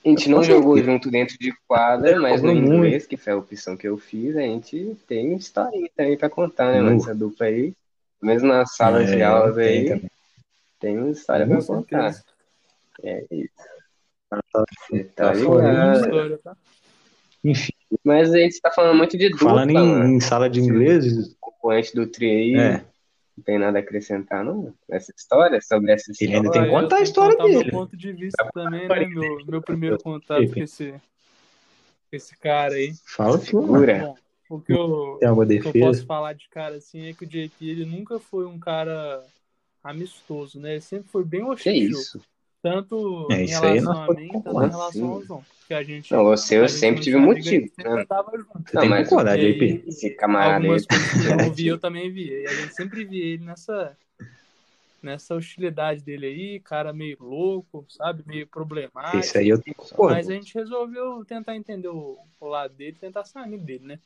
A 0.06 0.08
gente 0.10 0.30
não 0.30 0.44
jogou 0.44 0.78
junto 0.78 1.10
dentro 1.10 1.36
de 1.40 1.52
quadra, 1.68 2.12
É, 2.12 2.16
mas 2.20 2.42
no 2.44 2.54
muito. 2.54 2.72
inglês, 2.74 3.08
que 3.08 3.18
foi 3.18 3.34
a 3.34 3.38
opção 3.38 3.76
que 3.76 3.88
eu 3.88 3.98
fiz, 3.98 4.38
a 4.38 4.42
gente 4.42 4.96
tem 5.08 5.34
historinha 5.36 5.90
também 5.98 6.16
pra 6.16 6.30
contar, 6.30 6.72
né, 6.72 6.80
mano? 6.80 6.98
Essa 6.98 7.16
dupla 7.16 7.48
aí. 7.48 7.74
Mesmo 8.22 8.48
nas 8.48 8.76
salas 8.76 9.08
de 9.10 9.16
É, 9.20 9.24
aulas 9.24 9.56
tem 9.56 9.66
aí, 9.66 9.90
também. 9.90 10.12
tem 10.80 10.98
uma 11.00 11.10
história 11.10 11.48
pra 11.48 11.62
contar. 11.64 12.16
É 13.04 13.26
isso. 13.32 13.50
Você 14.90 15.04
tá 15.06 15.34
Tá 15.34 15.36
fora, 15.36 15.62
Tem 15.64 15.72
ligado. 15.72 16.00
história, 16.06 16.40
tá? 16.44 16.58
Enfim, 17.44 17.74
Mas 18.04 18.32
a 18.34 18.38
gente 18.38 18.60
tá 18.62 18.70
falando 18.72 18.98
muito 18.98 19.18
de 19.18 19.30
dupla, 19.30 19.50
falando 19.50 19.72
em, 19.72 20.16
em 20.16 20.20
sala 20.20 20.50
de 20.50 20.60
inglês, 20.60 21.36
componente 21.66 21.96
do 21.96 22.08
trio 22.08 22.30
aí, 22.30 22.56
é, 22.56 22.78
não 23.36 23.44
tem 23.44 23.58
nada 23.58 23.80
a 23.80 23.82
acrescentar, 23.82 24.44
não? 24.44 24.74
Essa 24.90 25.12
história, 25.18 25.60
sobre 25.62 25.92
essa 25.92 26.12
Ele 26.12 26.32
história. 26.36 26.38
ainda 26.38 26.52
tem 26.52 26.64
que 26.64 26.70
contar 26.70 26.96
a 26.96 26.98
que 27.00 27.04
história 27.04 27.32
contar 27.32 27.46
o 27.46 27.50
meu 27.50 27.60
dele. 27.60 27.72
ponto 27.72 27.98
de 27.98 28.12
vista 28.14 28.50
também, 28.54 28.88
né? 28.88 29.06
Meu, 29.08 29.46
meu 29.46 29.62
primeiro 29.62 29.98
contato 30.00 30.54
com 30.54 30.60
esse, 30.62 30.92
com 30.92 31.00
esse 32.16 32.38
cara 32.38 32.76
aí. 32.76 32.94
fala. 33.06 33.38
Bom, 33.40 34.16
o 34.50 34.62
que 34.62 34.74
eu, 34.74 35.18
Tem 35.20 35.28
alguma 35.28 35.46
o 35.46 35.48
que 35.48 35.56
eu 35.56 35.64
defesa? 35.64 35.86
posso 35.88 36.06
falar 36.06 36.34
de 36.34 36.48
cara 36.50 36.76
assim 36.76 37.08
é 37.08 37.14
que 37.14 37.24
o 37.26 37.28
JP 37.28 37.68
ele 37.68 37.86
nunca 37.86 38.20
foi 38.20 38.46
um 38.46 38.60
cara 38.60 39.24
amistoso, 39.84 40.60
né? 40.60 40.74
Ele 40.74 40.82
sempre 40.82 41.10
foi 41.10 41.24
bem 41.26 41.42
Que 41.42 41.48
hostil. 41.50 41.74
isso? 41.74 42.22
Tanto 42.66 43.28
É, 43.32 43.42
em 43.42 43.46
isso 43.46 43.64
aí 43.64 43.74
relação 43.80 44.04
a 44.04 44.14
mim, 44.16 44.28
tanto 44.32 44.50
em 44.50 44.54
relação 44.54 44.82
ao 44.82 44.92
sim. 45.22 45.28
João. 45.28 45.46
Que 45.68 45.74
a 45.76 45.84
gente, 45.84 46.12
Não, 46.12 46.24
você 46.24 46.56
a 46.56 46.58
eu 46.60 46.68
gente 46.68 46.80
sempre 46.80 47.04
tive 47.04 47.18
um 47.18 47.22
motivo. 47.22 47.68
sempre 47.68 47.84
Né? 47.84 48.02
andava 48.02 48.32
junto. 48.36 48.74
Não, 48.74 48.86
mas 48.88 49.08
concordar, 49.08 49.38
JP. 49.38 49.64
aí, 49.64 49.84
esse 49.86 50.10
camarada 50.12 50.52
aí. 50.56 50.56
algumas 50.64 50.86
coisas 50.88 51.12
que 51.12 51.28
eu 51.48 51.54
vi, 51.54 51.68
eu 51.68 51.78
também 51.80 52.12
via. 52.12 52.42
E 52.42 52.48
a 52.48 52.54
gente 52.56 52.74
sempre 52.74 53.06
via 53.06 53.24
ele 53.24 53.44
nessa, 53.46 53.96
nessa 55.02 55.36
hostilidade 55.36 56.02
dele 56.02 56.26
aí, 56.26 56.60
cara 56.60 56.92
meio 56.92 57.18
louco, 57.20 57.86
sabe? 57.88 58.24
Meio 58.26 58.48
problemático. 58.48 59.18
Isso 59.18 59.38
aí 59.38 59.50
eu 59.50 59.62
tenho. 59.62 59.76
Mas 60.00 60.28
a 60.28 60.34
gente 60.34 60.52
resolveu 60.56 61.24
tentar 61.24 61.56
entender 61.56 61.90
o, 61.90 62.18
o 62.40 62.48
lado 62.48 62.74
dele, 62.74 62.98
tentar 63.00 63.26
ser 63.26 63.38
amigo 63.38 63.64
dele, 63.64 63.86
né? 63.86 64.00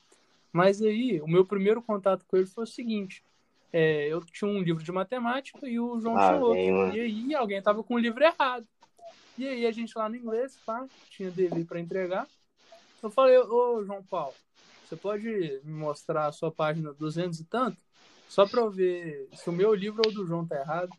Mas 0.52 0.82
aí, 0.82 1.22
o 1.22 1.28
meu 1.28 1.46
primeiro 1.46 1.82
contato 1.82 2.26
com 2.28 2.36
ele 2.36 2.46
foi 2.48 2.66
o 2.66 2.68
seguinte: 2.68 3.24
é, 3.72 4.08
eu 4.08 4.24
tinha 4.26 4.50
um 4.50 4.62
livro 4.62 4.84
de 4.84 4.92
matemática 4.92 5.68
e 5.68 5.80
o 5.80 6.00
João 6.00 6.16
Ah, 6.18 6.28
tinha 6.28 6.40
outro. 6.40 6.96
E 6.96 7.00
aí, 7.00 7.36
alguém 7.36 7.62
tava 7.62 7.84
com 7.84 7.96
o 7.96 8.00
livro 8.00 8.24
errado. 8.24 8.68
E 9.38 9.48
aí, 9.48 9.66
a 9.66 9.72
gente 9.72 9.98
lá 9.98 10.10
no 10.10 10.16
inglês, 10.16 10.60
pá, 10.66 10.88
tinha 11.10 11.32
dever 11.32 11.66
para 11.66 11.80
entregar. 11.80 12.28
Eu 13.02 13.10
falei: 13.12 13.38
Ô, 13.38 13.84
João 13.86 14.04
Paulo, 14.04 14.36
você 14.84 14.96
pode 14.98 15.28
me 15.64 15.74
mostrar 15.74 16.28
a 16.28 16.32
sua 16.32 16.52
página 16.52 16.94
200 16.94 17.40
e 17.40 17.46
tanto? 17.46 17.82
Só 18.28 18.46
para 18.46 18.62
eu 18.62 18.70
ver 18.72 19.30
se 19.34 19.50
o 19.50 19.54
meu 19.54 19.74
livro 19.74 20.04
ou 20.04 20.10
o 20.10 20.14
do 20.14 20.26
João 20.26 20.46
tá 20.46 20.56
errado. 20.58 20.92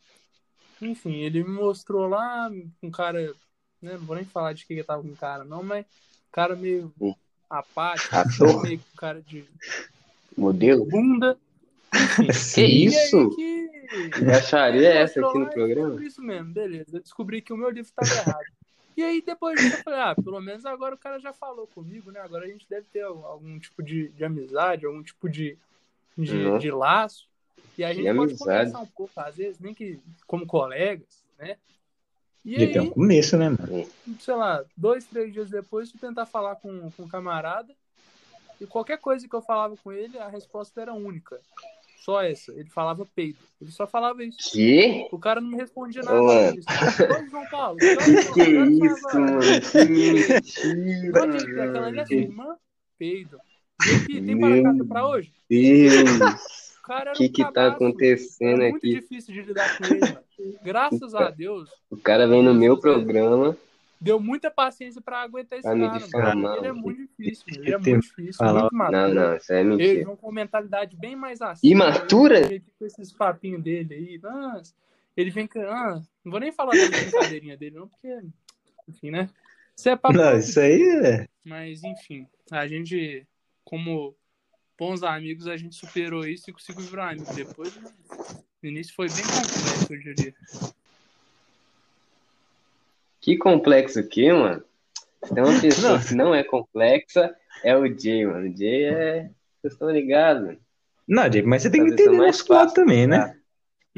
Enfim, 0.80 1.16
ele 1.16 1.44
me 1.44 1.50
mostrou 1.50 2.09
lá, 2.09 2.50
um 2.83 2.90
cara, 2.90 3.35
né, 3.83 3.98
não 3.98 4.06
vou 4.06 4.16
nem 4.16 4.24
falar 4.24 4.54
de 4.54 4.66
que 4.66 4.74
que 4.74 4.83
tava 4.85 5.02
com 5.02 5.11
o 5.11 5.16
cara, 5.16 5.44
não, 5.44 5.62
mas 5.62 5.85
cara 6.33 6.56
meio 6.56 6.92
Hum. 7.00 7.14
apático, 7.48 8.14
meio 8.62 8.78
com 8.80 8.96
cara 8.96 9.20
de 9.22 9.46
Modelo? 10.37 10.87
bunda. 10.87 11.38
Que 12.55 12.62
isso? 12.64 13.18
aí 13.18 13.31
que. 13.37 13.61
Que 14.11 14.24
é 14.87 15.03
essa 15.03 15.26
aqui 15.26 15.38
no 15.38 15.50
programa? 15.50 16.05
Isso 16.05 16.22
mesmo, 16.22 16.53
beleza. 16.53 16.96
Eu 16.96 17.00
descobri 17.00 17.42
que 17.42 17.53
o 17.53 17.57
meu 17.57 17.70
livro 17.70 17.90
estava 17.90 18.20
errado. 18.20 18.44
E 18.96 19.03
aí 19.03 19.20
depois 19.20 19.61
eu 19.64 19.70
falei, 19.83 19.98
ah, 20.00 20.14
pelo 20.14 20.40
menos 20.40 20.64
agora 20.66 20.94
o 20.94 20.98
cara 20.98 21.18
já 21.18 21.33
falou 21.33 21.66
comigo, 21.66 22.11
né? 22.12 22.20
Agora 22.20 22.44
a 22.44 22.48
gente 22.48 22.66
deve 22.68 22.87
ter 22.92 23.03
algum 23.03 23.59
tipo 23.59 23.83
de, 23.83 24.09
de 24.11 24.24
amizade, 24.24 24.87
algum 24.87 25.03
tipo 25.03 25.29
de, 25.29 25.57
de, 26.16 26.37
Uhum. 26.37 26.59
de 26.59 26.70
laço. 26.70 27.26
E 27.79 27.83
a 27.85 27.88
Que 27.88 27.94
gente 27.94 28.05
pode 28.07 28.18
amizade. 28.18 28.38
conversar 28.38 28.79
um 28.81 28.87
pouco, 28.87 29.12
às 29.20 29.37
vezes, 29.37 29.59
nem 29.59 29.74
que 29.74 29.98
como 30.26 30.46
colegas, 30.46 31.24
né? 31.38 31.57
E 32.44 32.57
JP 32.66 32.79
é 32.79 32.81
um 32.81 32.85
aí, 32.85 32.90
começo, 32.90 33.37
né, 33.37 33.48
mano? 33.48 33.87
sei 34.20 34.35
lá, 34.35 34.64
dois, 34.76 35.05
três 35.05 35.33
dias 35.33 35.50
depois, 35.50 35.90
fui 35.90 35.98
tentar 36.00 36.26
falar 36.26 36.57
com, 36.57 36.90
com 36.92 37.03
um 37.05 37.09
camarada. 37.09 37.74
E 38.61 38.66
qualquer 38.66 38.98
coisa 38.98 39.26
que 39.26 39.35
eu 39.35 39.40
falava 39.42 39.76
com 39.79 39.90
ele, 39.90 40.18
a 40.18 40.29
resposta 40.29 40.81
era 40.81 40.92
única. 40.92 41.40
Só 42.00 42.22
essa. 42.22 42.52
Ele 42.52 42.68
falava 42.70 43.06
peido. 43.14 43.38
Ele 43.60 43.70
só 43.70 43.86
falava 43.86 44.24
isso. 44.24 44.38
Que? 44.52 45.06
O 45.12 45.18
cara 45.18 45.40
não 45.40 45.50
me 45.50 45.56
respondia 45.56 46.02
nada 46.02 46.20
mano. 46.20 46.52
disso. 46.54 46.66
Ô, 46.68 47.30
João 47.30 47.46
Paulo, 47.50 47.78
Que 48.34 48.34
que 48.34 48.86
isso, 48.86 49.18
mano? 49.18 49.40
Que 49.40 51.10
Onde 51.18 51.28
mentira, 51.28 51.36
ele 51.36 51.54
tem 51.54 51.62
aquela 51.62 51.86
ali 51.86 51.98
é 52.00 52.06
sua 52.06 52.16
irmã? 52.16 52.56
Peido. 52.98 53.38
E 53.86 53.94
aqui, 53.96 54.22
tem 54.22 54.38
para 54.38 54.84
pra 54.86 55.08
hoje? 55.08 55.32
Deus. 55.48 56.60
O 56.78 56.82
cara 56.82 57.12
que 57.12 57.26
um 57.26 57.32
que 57.32 57.52
tá 57.52 57.68
acontecendo 57.68 58.62
Era 58.62 58.70
muito 58.70 58.76
aqui? 58.78 59.00
difícil 59.00 59.34
de 59.34 59.42
lidar 59.42 59.78
com 59.78 59.84
ele, 59.84 60.00
mano. 60.00 60.18
Graças 60.62 61.14
a 61.14 61.30
Deus, 61.30 61.70
O 61.90 61.96
cara 61.96 62.26
vem 62.26 62.42
no 62.42 62.54
meu 62.54 62.78
programa 62.78 63.56
deu 64.00 64.18
muita 64.18 64.50
paciência 64.50 65.00
pra 65.00 65.20
aguentar 65.20 65.58
esse 65.58 65.68
me 65.74 66.10
cara, 66.10 66.34
mano. 66.34 66.56
Ele 66.56 66.66
é 66.68 66.72
muito 66.72 67.00
difícil. 67.18 67.44
Ele 67.48 67.74
é 67.74 67.78
muito 67.78 68.00
difícil, 68.00 68.34
falar- 68.34 68.60
muito 68.62 68.74
maduro. 68.74 69.14
Não, 69.14 69.14
não, 69.30 69.36
isso 69.36 69.52
é 69.52 69.60
Ele 69.60 69.68
mentira. 69.68 70.02
João 70.04 70.16
com 70.16 70.26
uma 70.28 70.32
mentalidade 70.32 70.96
bem 70.96 71.14
mais 71.14 71.42
assim. 71.42 71.68
Imatura? 71.68 72.38
Ele 72.38 72.48
vem 72.48 72.62
com 72.78 72.86
esses 72.86 73.12
papinhos 73.12 73.62
dele 73.62 73.94
aí. 73.94 74.18
Nossa, 74.18 74.74
ele 75.16 75.30
vem 75.30 75.46
com. 75.46 75.60
Ah, 75.60 76.00
não 76.24 76.30
vou 76.30 76.40
nem 76.40 76.50
falar 76.52 76.72
da 76.72 76.88
brincadeirinha 76.88 77.56
dele, 77.56 77.76
não, 77.76 77.88
porque. 77.88 78.20
Enfim, 78.88 79.10
né? 79.10 79.28
Isso 79.76 79.88
é 79.88 79.96
papo. 79.96 80.16
Não, 80.16 80.36
isso 80.36 80.58
aí 80.58 80.82
é. 81.04 81.28
Mas, 81.44 81.82
enfim, 81.84 82.26
a 82.50 82.66
gente, 82.66 83.26
como 83.64 84.14
bons 84.78 85.02
amigos, 85.02 85.46
a 85.46 85.56
gente 85.56 85.74
superou 85.76 86.26
isso 86.26 86.48
e 86.48 86.52
conseguiu 86.52 86.84
virar 86.84 87.10
amigo 87.10 87.32
depois. 87.34 87.74
Mas 87.76 87.94
no 88.62 88.68
início 88.68 88.94
foi 88.94 89.08
bem 89.08 89.22
complexo, 89.24 89.94
eu 89.94 90.14
diria. 90.14 90.34
Que 93.20 93.37
complexo 93.37 93.98
aqui, 94.00 94.33
mano. 94.33 94.62
Se 95.24 95.35
tem 95.35 95.44
uma 95.44 95.52
pessoa 95.61 95.98
Não. 95.98 96.04
que 96.04 96.14
não 96.14 96.35
é 96.35 96.42
complexa, 96.42 97.35
é 97.64 97.76
o 97.76 97.87
Jay, 97.87 98.24
mano. 98.26 98.48
O 98.50 98.56
Jay 98.56 98.85
é. 98.85 99.30
Vocês 99.61 99.74
estão 99.74 99.90
ligados? 99.90 100.56
Não, 101.06 101.28
JP, 101.28 101.42
mas 101.42 101.62
você 101.62 101.70
tem 101.70 101.85
que 101.85 101.92
entender 101.92 102.16
nosso 102.16 102.50
lado 102.52 102.68
fácil, 102.68 102.74
também, 102.74 103.06
né? 103.06 103.18
tá? 103.18 103.35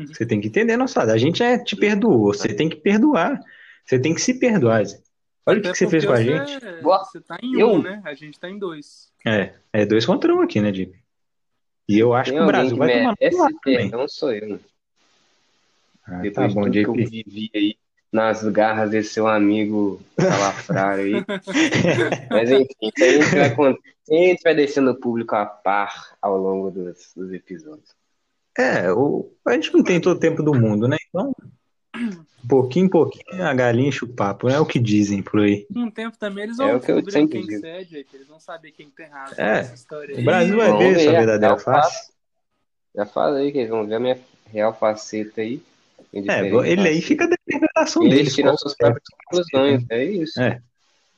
Você 0.06 0.26
tem 0.26 0.40
que 0.40 0.48
entender 0.48 0.76
nosso 0.76 0.98
lado. 0.98 1.10
A 1.12 1.18
gente 1.18 1.42
é, 1.42 1.58
te 1.58 1.76
perdoou, 1.76 2.32
você 2.34 2.52
tem 2.54 2.68
que 2.68 2.76
perdoar. 2.76 3.38
Você 3.84 3.98
tem 3.98 4.14
que 4.14 4.20
se 4.20 4.34
perdoar. 4.38 4.84
Zé. 4.86 4.98
Olha 5.44 5.58
o 5.58 5.62
que, 5.62 5.70
que 5.70 5.76
você 5.78 5.88
fez 5.88 6.04
com 6.04 6.12
a 6.12 6.22
gente. 6.22 6.54
Você, 6.58 6.80
Boa. 6.80 7.04
você 7.04 7.20
tá 7.20 7.36
em 7.42 7.60
Eu? 7.60 7.72
um, 7.72 7.82
né? 7.82 8.00
A 8.04 8.14
gente 8.14 8.40
tá 8.40 8.48
em 8.48 8.58
dois. 8.58 9.12
É, 9.26 9.54
é 9.72 9.84
dois 9.84 10.06
contra 10.06 10.34
um 10.34 10.40
aqui, 10.40 10.60
né, 10.60 10.72
JP? 10.72 10.98
E 11.88 11.98
eu 11.98 12.14
acho 12.14 12.30
Tem 12.30 12.38
que 12.38 12.44
o 12.44 12.46
Brasil 12.46 12.72
que 12.72 12.78
vai 12.78 12.88
tomar 12.92 13.10
no 13.10 13.16
merece 13.20 13.38
lado 13.38 13.54
também. 13.62 13.78
perdão, 13.90 14.08
sou 14.08 14.32
eu. 14.32 14.60
Ah, 16.04 16.10
tá 16.12 16.20
Depois 16.20 16.54
bom, 16.54 16.68
de 16.68 16.84
tudo 16.84 16.94
que 16.94 17.02
eu 17.02 17.08
vivi 17.10 17.50
aí 17.54 17.76
nas 18.12 18.42
garras 18.44 18.90
desse 18.90 19.14
seu 19.14 19.26
amigo 19.26 20.00
salafrário 20.20 21.04
aí. 21.04 21.24
Mas 22.30 22.50
enfim, 22.50 22.92
a 22.98 23.04
gente 23.04 23.34
vai, 23.34 23.50
a 23.50 24.14
gente 24.14 24.42
vai 24.42 24.54
deixando 24.54 24.90
o 24.90 25.00
público 25.00 25.34
a 25.34 25.46
par 25.46 26.14
ao 26.20 26.36
longo 26.36 26.70
dos, 26.70 27.12
dos 27.16 27.32
episódios. 27.32 27.90
É, 28.58 28.92
o, 28.92 29.32
a 29.46 29.54
gente 29.54 29.72
não 29.72 29.82
tem 29.82 29.98
todo 29.98 30.16
o 30.16 30.20
tempo 30.20 30.42
do 30.42 30.52
mundo, 30.52 30.86
né? 30.86 30.98
Então, 31.08 31.34
pouquinho 32.46 32.86
em 32.86 32.88
pouquinho, 32.90 33.42
a 33.42 33.54
galinha 33.54 33.88
enche 33.88 34.04
o 34.04 34.08
papo, 34.08 34.48
é 34.48 34.60
o 34.60 34.66
que 34.66 34.78
dizem 34.78 35.22
por 35.22 35.40
aí. 35.40 35.66
O 35.74 35.90
tempo 35.90 36.18
também 36.18 36.44
eles 36.44 36.58
É 36.58 36.66
vão 36.66 36.76
o 36.76 36.80
que 36.80 36.90
eu 36.90 36.96
descobrir 36.96 37.12
sempre 37.12 37.38
quem 37.38 37.48
digo. 37.48 37.60
cede, 37.60 38.06
eles 38.12 38.28
vão 38.28 38.38
saber 38.38 38.72
quem 38.72 38.90
tem 38.90 39.06
razão 39.06 39.42
É, 39.42 39.54
nessa 39.54 39.74
história 39.74 40.18
O. 40.18 40.22
Brasil 40.22 40.56
vai 40.58 40.76
ver 40.76 41.00
sua 41.00 41.12
é 41.12 41.16
verdadeira 41.18 41.58
face. 41.58 42.12
Já 42.94 43.06
fala 43.06 43.38
aí 43.38 43.50
que 43.50 43.58
eles 43.58 43.70
vão 43.70 43.86
ver 43.86 43.94
a 43.94 44.00
minha 44.00 44.18
real 44.52 44.74
faceta 44.74 45.40
aí. 45.40 45.62
É, 46.12 46.46
ele 46.46 46.88
aí 46.88 47.00
fica 47.00 47.26
interpretação 47.56 48.02
dele. 48.02 48.20
eles 48.20 48.34
tiram 48.34 48.56
suas 48.56 48.76
próprias 48.76 49.04
conclusões, 49.08 49.84
é 49.90 50.04
isso. 50.04 50.40
É. 50.40 50.60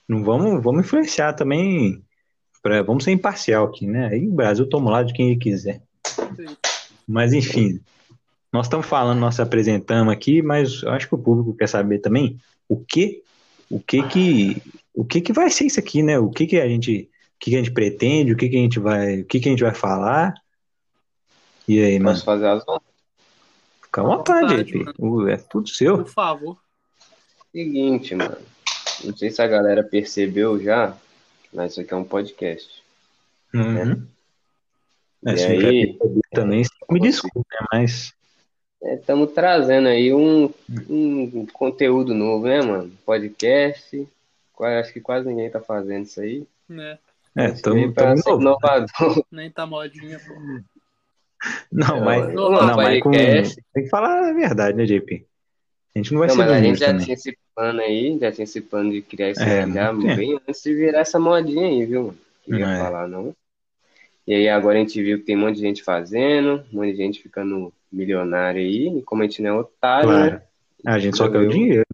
Não 0.09 0.23
vamos, 0.23 0.62
vamos 0.62 0.85
influenciar 0.85 1.33
também. 1.33 2.03
Pra, 2.62 2.83
vamos 2.83 3.05
ser 3.05 3.12
imparcial 3.12 3.66
aqui, 3.66 3.87
né? 3.87 4.09
Aí 4.09 4.27
o 4.27 4.33
Brasil 4.33 4.68
toma 4.68 4.88
o 4.88 4.92
lado 4.92 5.07
de 5.07 5.12
quem 5.12 5.31
ele 5.31 5.38
quiser. 5.38 5.83
Mas 7.07 7.33
enfim, 7.33 7.81
nós 8.53 8.66
estamos 8.66 8.87
falando, 8.87 9.18
nós 9.18 9.35
se 9.35 9.42
apresentamos 9.42 10.12
aqui, 10.12 10.40
mas 10.40 10.83
eu 10.83 10.90
acho 10.90 11.09
que 11.09 11.14
o 11.14 11.18
público 11.18 11.55
quer 11.55 11.68
saber 11.68 11.99
também 11.99 12.38
o 12.68 12.77
que, 12.79 13.23
o 13.68 13.81
que 13.81 14.03
que, 14.09 14.62
o 14.94 15.05
que 15.05 15.20
que 15.20 15.33
vai 15.33 15.51
ser 15.51 15.66
isso 15.66 15.81
aqui, 15.81 16.03
né? 16.03 16.18
O 16.18 16.31
que 16.31 16.47
que 16.47 16.59
a 16.59 16.68
gente, 16.68 17.11
o 17.35 17.38
que 17.38 17.51
que 17.51 17.57
a 17.57 17.59
gente 17.59 17.73
pretende, 17.73 18.33
o 18.33 18.37
que 18.37 18.49
que 18.49 18.57
a 18.57 18.61
gente 18.61 18.79
vai, 18.79 19.20
o 19.20 19.25
que 19.25 19.40
que 19.40 19.49
a 19.49 19.51
gente 19.51 19.62
vai 19.62 19.75
falar. 19.75 20.35
E 21.66 21.83
aí, 21.83 21.99
mano, 21.99 22.11
Posso 22.11 22.25
fazer 22.25 22.47
as 22.47 22.66
honras? 22.68 22.93
Fica 23.94 24.00
à 24.00 24.04
vontade, 24.04 24.72
vontade, 24.78 25.33
É 25.33 25.37
tudo 25.37 25.68
seu. 25.68 25.98
Por 25.98 26.09
favor. 26.09 26.59
Seguinte, 27.52 28.14
mano. 28.14 28.37
Não 29.04 29.16
sei 29.16 29.30
se 29.30 29.40
a 29.40 29.46
galera 29.46 29.83
percebeu 29.85 30.61
já, 30.61 30.96
mas 31.52 31.72
isso 31.72 31.80
aqui 31.80 31.92
é 31.94 31.96
um 31.96 32.04
podcast. 32.04 32.83
Uhum. 33.52 34.07
É, 35.26 35.35
E 35.35 35.44
aí- 35.66 35.98
também, 36.33 36.62
me 36.90 37.00
desculpe, 37.00 37.38
né? 37.38 37.66
Mas 37.72 38.14
Estamos 38.83 39.33
trazendo 39.33 39.88
aí 39.88 40.12
um, 40.12 40.52
um 40.90 41.46
conteúdo 41.46 42.12
novo, 42.12 42.46
né, 42.46 42.61
mano? 42.61 42.92
Podcast. 43.07 44.07
Acho 44.61 44.92
que 44.92 45.00
quase 45.00 45.26
ninguém 45.26 45.50
tá 45.50 45.59
fazendo 45.59 46.04
isso 46.04 46.20
aí. 46.20 46.46
Né? 46.68 46.98
é, 47.35 47.48
Veio 47.48 47.88
estamos 47.88 48.20
ser 48.22 48.30
inovador. 48.33 49.24
Nem 49.33 49.50
tá 49.50 49.64
modinha, 49.64 50.18
pô. 50.20 50.35
Não, 51.70 52.00
mas, 52.00 52.35
Não, 52.35 52.50
não, 52.50 52.76
mas 52.76 53.02
com, 53.02 53.11
tem 53.11 53.85
que 53.85 53.88
falar 53.88 54.28
a 54.28 54.33
verdade, 54.33 54.76
né, 54.76 54.85
JP? 54.85 55.26
A 55.94 55.98
gente 55.98 56.12
não 56.12 56.20
vai 56.20 56.28
Não, 56.28 56.35
ser 56.35 56.42
mas 56.42 56.50
a 56.50 56.61
gente 56.61 56.78
já 56.78 56.87
também. 56.88 57.04
tinha 57.04 57.14
esse 57.14 57.38
plano 57.54 57.80
aí, 57.80 58.18
já 58.18 58.33
tinha 58.33 58.44
esse 58.44 58.61
plano 58.61 58.90
de 58.90 59.02
criar 59.02 59.30
isso 59.30 59.42
É, 59.42 59.64
bem 60.16 60.40
antes 60.48 60.62
de 60.62 60.74
virar 60.74 61.00
essa 61.00 61.18
modinha 61.18 61.66
aí, 61.66 61.85
viu? 61.87 62.14
Queria 62.44 62.66
É. 62.66 62.78
falar, 62.78 63.07
não. 63.09 63.35
E 64.26 64.35
aí 64.35 64.48
agora 64.48 64.76
a 64.78 64.80
gente 64.80 65.02
viu 65.02 65.18
que 65.18 65.24
tem 65.24 65.37
um 65.37 65.40
monte 65.40 65.57
de 65.57 65.61
gente 65.62 65.83
fazendo, 65.83 66.64
um 66.72 66.76
monte 66.78 66.92
de 66.92 66.96
gente 66.96 67.22
ficando 67.22 67.72
milionário 67.92 68.61
aí, 68.61 68.98
e 68.98 69.02
como 69.02 69.22
a 69.22 69.26
gente 69.26 69.42
não 69.42 69.50
é 69.50 69.61
otário, 69.61 70.09
Claro. 70.09 70.30
né? 70.33 70.42
A 70.87 70.98
gente 70.98 71.16
só 71.16 71.30
quer 71.30 71.38
o 71.38 71.48
dinheiro. 71.48 71.85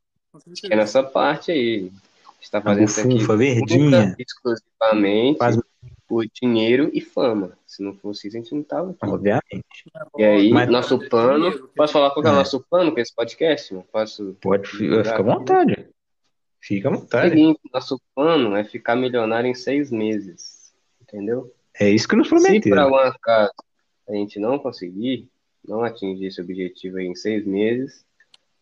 É 0.70 0.76
nessa 0.76 1.02
parte 1.02 1.50
aí. 1.50 1.90
A 2.24 2.32
gente 2.40 2.50
tá 2.50 2.60
fazendo 2.62 2.88
isso 2.88 3.00
aqui 3.00 3.36
verdinha. 3.36 4.14
exclusivamente 4.18 5.38
Faz- 5.38 5.58
por 6.10 6.26
dinheiro 6.26 6.90
e 6.92 7.00
fama. 7.00 7.56
Se 7.64 7.84
não 7.84 7.94
fosse 7.94 8.26
isso, 8.26 8.36
a 8.36 8.40
gente 8.40 8.52
não 8.52 8.64
tava 8.64 8.90
aqui. 8.90 8.98
Obviamente. 9.06 9.64
E 10.18 10.24
aí, 10.24 10.50
Mas- 10.50 10.68
nosso 10.68 10.98
plano. 11.08 11.68
Posso 11.68 11.92
falar 11.92 12.10
qual 12.10 12.20
que 12.22 12.28
é 12.28 12.32
o 12.32 12.34
É. 12.34 12.38
nosso 12.38 12.60
plano 12.68 12.92
com 12.92 12.98
esse 12.98 13.14
podcast? 13.14 13.72
mano? 13.72 13.86
Posso. 13.92 14.36
Pode 14.40 14.68
fica 14.68 15.14
à 15.16 15.22
vontade. 15.22 15.88
Fica 16.60 16.88
à 16.88 16.92
vontade. 16.92 17.30
Seguinte, 17.30 17.60
nosso 17.72 18.00
plano 18.12 18.56
é 18.56 18.64
ficar 18.64 18.96
milionário 18.96 19.48
em 19.48 19.54
seis 19.54 19.90
meses. 19.92 20.74
Entendeu? 21.00 21.54
É 21.78 21.88
isso 21.88 22.08
que 22.08 22.16
nos 22.16 22.26
Se 22.28 22.34
por 22.34 22.42
prometeram. 22.42 22.82
algum 22.82 22.96
acaso 22.96 23.52
a 24.08 24.12
gente 24.12 24.40
não 24.40 24.58
conseguir, 24.58 25.28
não 25.64 25.84
atingir 25.84 26.26
esse 26.26 26.40
objetivo 26.40 26.96
aí 26.98 27.06
em 27.06 27.14
seis 27.14 27.46
meses, 27.46 28.04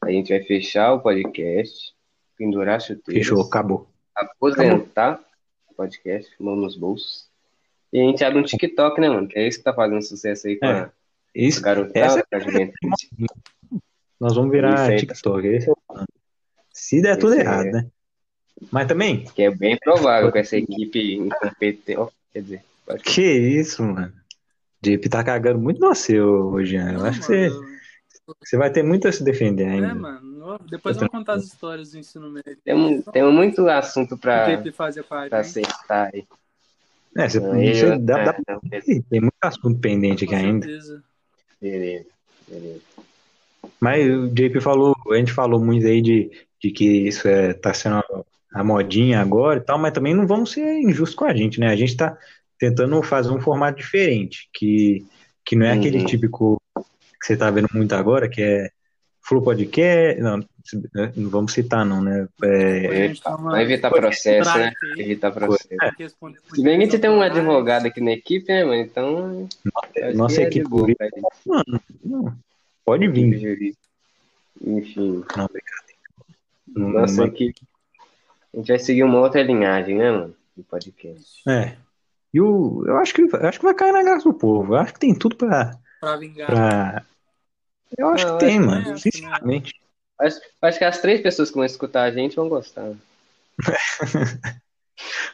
a 0.03 0.11
gente 0.11 0.29
vai 0.29 0.43
fechar 0.45 0.93
o 0.93 1.01
podcast, 1.01 1.95
pendurar 2.37 2.79
chuteiras. 2.81 3.27
Fechou, 3.27 3.41
acabou. 3.43 3.89
Aposentar 4.15 5.13
acabou. 5.13 5.25
o 5.71 5.75
podcast, 5.75 6.31
mão 6.39 6.55
nos 6.55 6.77
bolsos. 6.77 7.28
E 7.93 8.01
a 8.01 8.05
gente 8.05 8.23
abre 8.25 8.39
um 8.39 8.43
TikTok, 8.43 9.01
né, 9.01 9.09
mano? 9.09 9.27
Que 9.29 9.39
é 9.39 9.49
isso 9.49 9.59
que 9.59 9.65
tá 9.65 9.73
fazendo 9.73 10.03
sucesso 10.03 10.47
aí 10.47 10.57
com 10.59 10.67
É, 10.67 10.81
a 10.83 10.91
Isso, 11.35 11.61
garotada, 11.63 11.99
essa 12.07 12.23
com 12.23 12.37
a 12.37 12.39
juventude. 12.41 13.09
nós 14.21 14.35
vamos 14.35 14.51
virar 14.51 14.75
Isso 14.75 14.91
aí. 14.91 14.97
TikTok. 14.99 15.47
esse 15.47 15.69
é 15.69 15.73
o 15.73 15.77
plano. 15.87 16.07
Se 16.73 17.01
der 17.03 17.17
tudo 17.17 17.33
Esse 17.35 17.43
errado, 17.43 17.67
é. 17.67 17.71
né? 17.73 17.87
Mas 18.73 18.87
também, 18.89 19.25
Que 19.25 19.43
é 19.45 19.51
bem 19.51 19.77
provável 19.79 20.33
com 20.33 20.39
essa 20.39 20.57
equipe 20.57 21.15
incompetente. 21.15 21.97
ó, 21.99 22.09
Quer 22.33 22.43
dizer, 22.43 22.65
pode 22.85 23.03
que 23.05 23.23
isso, 23.23 23.83
mano. 23.83 24.13
JP 24.83 25.09
tá 25.09 25.25
cagando 25.25 25.59
muito 25.59 25.81
no 25.81 25.95
seu 25.95 26.49
hoje, 26.51 26.77
né? 26.79 26.95
Eu 26.95 27.05
acho 27.07 27.21
que 27.21 27.27
você, 27.27 27.51
você 28.41 28.57
vai 28.57 28.71
ter 28.71 28.83
muito 28.83 29.09
a 29.09 29.13
se 29.13 29.25
defender 29.25 29.65
É, 29.65 29.71
ainda. 29.71 29.95
mano. 29.95 30.45
ó, 30.45 30.59
Depois 30.59 30.97
eu 30.97 31.01
vou 31.03 31.11
contar 31.11 31.35
as 31.35 31.45
histórias 31.45 31.93
do 31.93 31.99
ensino 31.99 32.29
médio. 32.31 32.59
Temos, 32.65 33.05
temos 33.07 33.33
muito 33.35 33.67
assunto 33.69 34.17
pra, 34.19 34.45
pra 34.45 34.57
gente. 34.57 34.75
acertar 35.63 36.11
aí. 36.13 36.27
É, 37.17 37.29
você, 37.29 37.39
Aí, 37.39 37.75
você 37.75 37.93
eu- 37.95 37.99
dá, 37.99 38.19
é, 38.21 38.25
dá 38.25 38.39
não, 38.49 38.61
beleza, 38.63 39.05
tem 39.11 39.21
muito 39.21 39.35
assunto 39.41 39.79
pendente 39.81 40.25
aqui 40.25 40.35
ainda. 40.35 40.67
certeza. 40.67 41.03
beleza, 41.61 42.07
beleza. 42.49 42.81
Mas 43.81 44.07
o 44.09 44.29
JP 44.29 44.61
falou, 44.61 44.95
a 45.11 45.17
gente 45.17 45.33
falou 45.33 45.65
muito 45.65 45.87
aí 45.87 46.01
de, 46.03 46.31
de 46.61 46.71
que 46.71 46.85
isso 47.09 47.29
é, 47.29 47.53
tá 47.55 47.73
sendo 47.73 47.97
a, 47.97 48.05
a 48.55 48.65
modinha 48.65 49.21
agora 49.21 49.59
e 49.61 49.63
tal, 49.63 49.79
mas 49.79 49.93
também 49.93 50.15
não 50.15 50.27
vamos 50.27 50.53
ser 50.53 50.81
injustos 50.81 51.15
com 51.15 51.25
a 51.25 51.35
gente, 51.35 51.61
né? 51.61 51.69
A 51.69 51.77
gente 51.77 51.97
tá 51.97 52.17
tentando 52.59 53.01
fazer 53.03 53.31
um 53.31 53.41
formato 53.41 53.79
diferente, 53.79 54.49
que, 54.53 55.07
que 55.45 55.55
não 55.55 55.67
é 55.67 55.73
aquele 55.73 55.99
Uhum. 55.99 56.07
típico 56.07 56.61
que 56.77 57.27
você 57.27 57.37
tá 57.37 57.51
vendo 57.51 57.69
muito 57.73 57.93
agora, 57.95 58.29
que 58.29 58.43
é 58.43 58.69
Flow 59.23 59.43
Podcast, 59.43 60.21
não, 60.21 60.41
não 61.17 61.31
vamos 61.31 61.53
citar 61.53 61.85
não, 61.85 62.03
né? 62.03 62.29
É, 62.43 63.13
uma 63.27 63.53
Vai 63.53 63.63
evitar 63.63 63.91
processo, 63.91 64.59
né? 64.59 64.73
Evitar 64.97 65.31
processo. 65.33 65.69
Se 66.55 66.63
bem 66.63 66.79
que 66.79 66.85
a 66.85 66.87
gente 66.91 66.99
tem 66.99 67.11
um 67.11 67.23
advogado 67.23 67.87
aqui 67.87 68.01
na 68.01 68.13
equipe, 68.13 68.49
né, 68.53 68.65
mano? 68.65 68.81
Então. 68.81 69.49
nossa 70.15 70.41
é 70.43 70.45
equipe 70.45 70.69
boa 70.69 70.87
mano, 71.47 71.81
não, 72.05 72.35
pode 72.85 73.09
vir. 73.09 73.75
Enfim, 74.65 75.25
Não, 76.67 76.89
nossa 76.91 77.17
não- 77.23 77.27
equipe. 77.27 77.61
A 78.53 78.57
gente 78.57 78.69
vai 78.69 78.79
seguir 78.79 79.05
uma 79.05 79.21
outra 79.21 79.43
linhagem, 79.43 79.97
né, 79.99 80.11
mano? 80.11 80.35
No 80.57 80.65
podcast. 80.65 81.43
É. 81.49 81.77
E 82.35 82.41
o, 82.41 82.85
eu 82.87 82.97
acho 82.99 83.15
que 83.15 83.23
eu 83.23 83.29
acho 83.47 83.59
que 83.59 83.65
vai 83.65 83.75
cair 83.75 83.93
na 83.93 84.03
graça 84.03 84.25
do 84.25 84.35
povo. 84.35 84.75
Eu 84.75 84.79
acho 84.79 84.93
que 84.95 85.01
tem 85.01 85.15
tudo 85.15 85.37
pra, 85.37 85.79
Pra 86.01 86.17
vingar. 86.17 86.47
pra... 86.47 87.05
Eu 87.97 88.09
acho 88.11 88.27
Não, 88.27 88.39
que 88.39 88.45
eu 88.45 88.49
tem, 88.49 88.59
acho 88.59 88.67
mano. 88.67 88.85
que 88.85 88.91
é, 88.91 88.97
Sinceramente. 88.97 89.75
Acho, 90.19 90.41
acho 90.63 90.79
que 90.79 90.85
as 90.85 91.01
três 91.01 91.21
pessoas 91.21 91.51
que 91.51 91.57
vão 91.57 91.65
escutar 91.65 92.05
a 92.05 92.11
gente 92.11 92.37
vão 92.37 92.49
gostar. 92.49 92.93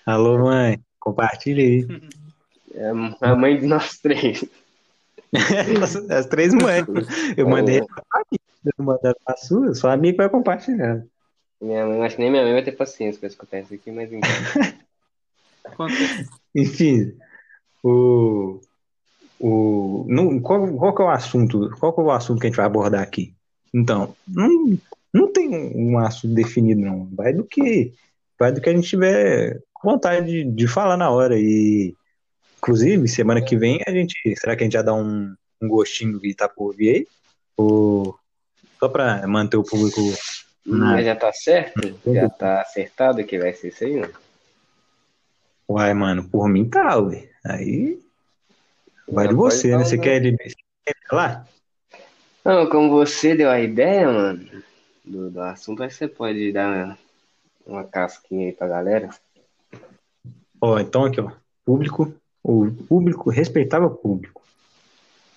Alô, 0.05 0.39
mãe. 0.39 0.79
Compartilha 1.01 1.63
aí. 1.63 1.87
É 2.75 2.89
a 3.21 3.37
mãe 3.37 3.59
de 3.59 3.67
nós 3.67 3.99
três. 3.99 4.45
As 6.11 6.27
três 6.27 6.55
mães. 6.55 6.85
Eu 7.37 7.49
mandei 7.49 7.83
pra 7.83 8.05
família, 8.13 8.79
eu 8.79 8.85
mandei 8.85 9.13
pra 9.25 9.37
sua, 9.37 9.75
sua 9.75 9.93
amiga 9.93 10.19
vai 10.19 10.29
compartilhar. 10.29 11.05
Minha 11.61 11.87
mãe, 11.87 12.05
acho 12.05 12.17
que 12.17 12.23
nem 12.23 12.31
minha 12.31 12.45
mãe 12.45 12.53
vai 12.53 12.63
ter 12.63 12.73
paciência 12.73 13.19
pra 13.19 13.29
escutar 13.29 13.61
isso 13.61 13.75
aqui, 13.75 13.91
mas 13.91 14.13
enfim. 14.13 14.77
Acontece. 15.65 16.29
Enfim, 16.55 17.17
o. 17.83 18.61
o 19.41 20.07
não, 20.09 20.39
qual, 20.41 20.73
qual 20.77 20.95
que 20.95 21.03
é 21.03 21.05
o 21.05 21.11
assunto? 21.11 21.71
Qual 21.81 21.93
que 21.93 22.01
é 22.01 22.05
o 22.05 22.11
assunto 22.13 22.39
que 22.39 22.47
a 22.47 22.51
gente 22.51 22.57
vai 22.57 22.67
abordar 22.67 23.03
aqui? 23.03 23.35
Então, 23.75 24.15
não, 24.29 24.79
não 25.13 25.33
tem 25.33 25.53
um, 25.77 25.99
assunto 25.99 26.33
definido, 26.33 26.81
não. 26.81 27.09
Vai 27.13 27.33
do 27.33 27.43
que 27.43 27.93
vai 28.39 28.53
do 28.53 28.61
que 28.61 28.71
a 28.71 28.73
gente 28.73 28.89
tiver 28.89 29.61
vontade 29.83 30.27
de, 30.27 30.45
de 30.45 30.69
falar 30.69 30.97
na 30.97 31.11
hora. 31.11 31.37
E, 31.37 31.93
inclusive, 32.59 33.09
semana 33.09 33.43
que 33.43 33.57
vem 33.57 33.81
a 33.85 33.91
gente. 33.91 34.15
Será 34.37 34.55
que 34.55 34.63
a 34.63 34.65
gente 34.67 34.75
já 34.75 34.83
dá 34.83 34.95
um, 34.95 35.35
um 35.61 35.69
gostinho 35.69 36.21
que 36.21 36.33
tá 36.33 36.49
por 36.49 36.77
vir 36.77 36.95
aí? 36.95 37.09
Ou 37.57 38.17
só 38.79 38.89
pra 38.89 39.27
manter 39.27 39.57
o 39.57 39.65
público. 39.65 40.01
Mas 40.65 41.05
já 41.05 41.17
tá 41.17 41.33
certo? 41.33 42.01
Já 42.07 42.29
tá 42.29 42.61
acertado 42.63 43.25
que 43.25 43.39
vai 43.39 43.53
ser 43.53 43.69
isso 43.69 43.85
aí, 43.85 43.97
mano? 43.97 44.15
Uai, 45.69 45.95
mano, 45.95 46.29
por 46.29 46.49
mim 46.49 46.69
tá, 46.69 46.99
ué. 47.01 47.29
Aí. 47.45 47.99
Vai 49.09 49.27
Já 49.27 49.31
de 49.31 49.37
você, 49.37 49.77
né? 49.77 49.85
Você 49.85 49.97
um- 49.97 50.01
quer 50.01 50.17
ele 50.17 50.37
você 50.37 50.55
quer 50.85 50.95
falar? 51.09 51.49
Não, 52.45 52.69
como 52.69 52.91
você 52.91 53.35
deu 53.35 53.51
a 53.51 53.61
ideia, 53.61 54.07
mano, 54.11 54.47
do, 55.05 55.31
do 55.31 55.41
assunto, 55.41 55.83
aí 55.83 55.91
você 55.91 56.07
pode 56.07 56.53
dar 56.53 56.99
uma 57.67 57.85
casquinha 57.85 58.49
aí 58.49 58.53
pra 58.53 58.69
galera. 58.69 59.09
Ó, 60.61 60.79
então 60.79 61.05
aqui, 61.05 61.21
ó. 61.21 61.31
Público, 61.65 62.15
o 62.43 62.71
público, 62.89 63.31
respeitável 63.31 63.89
público. 63.91 64.43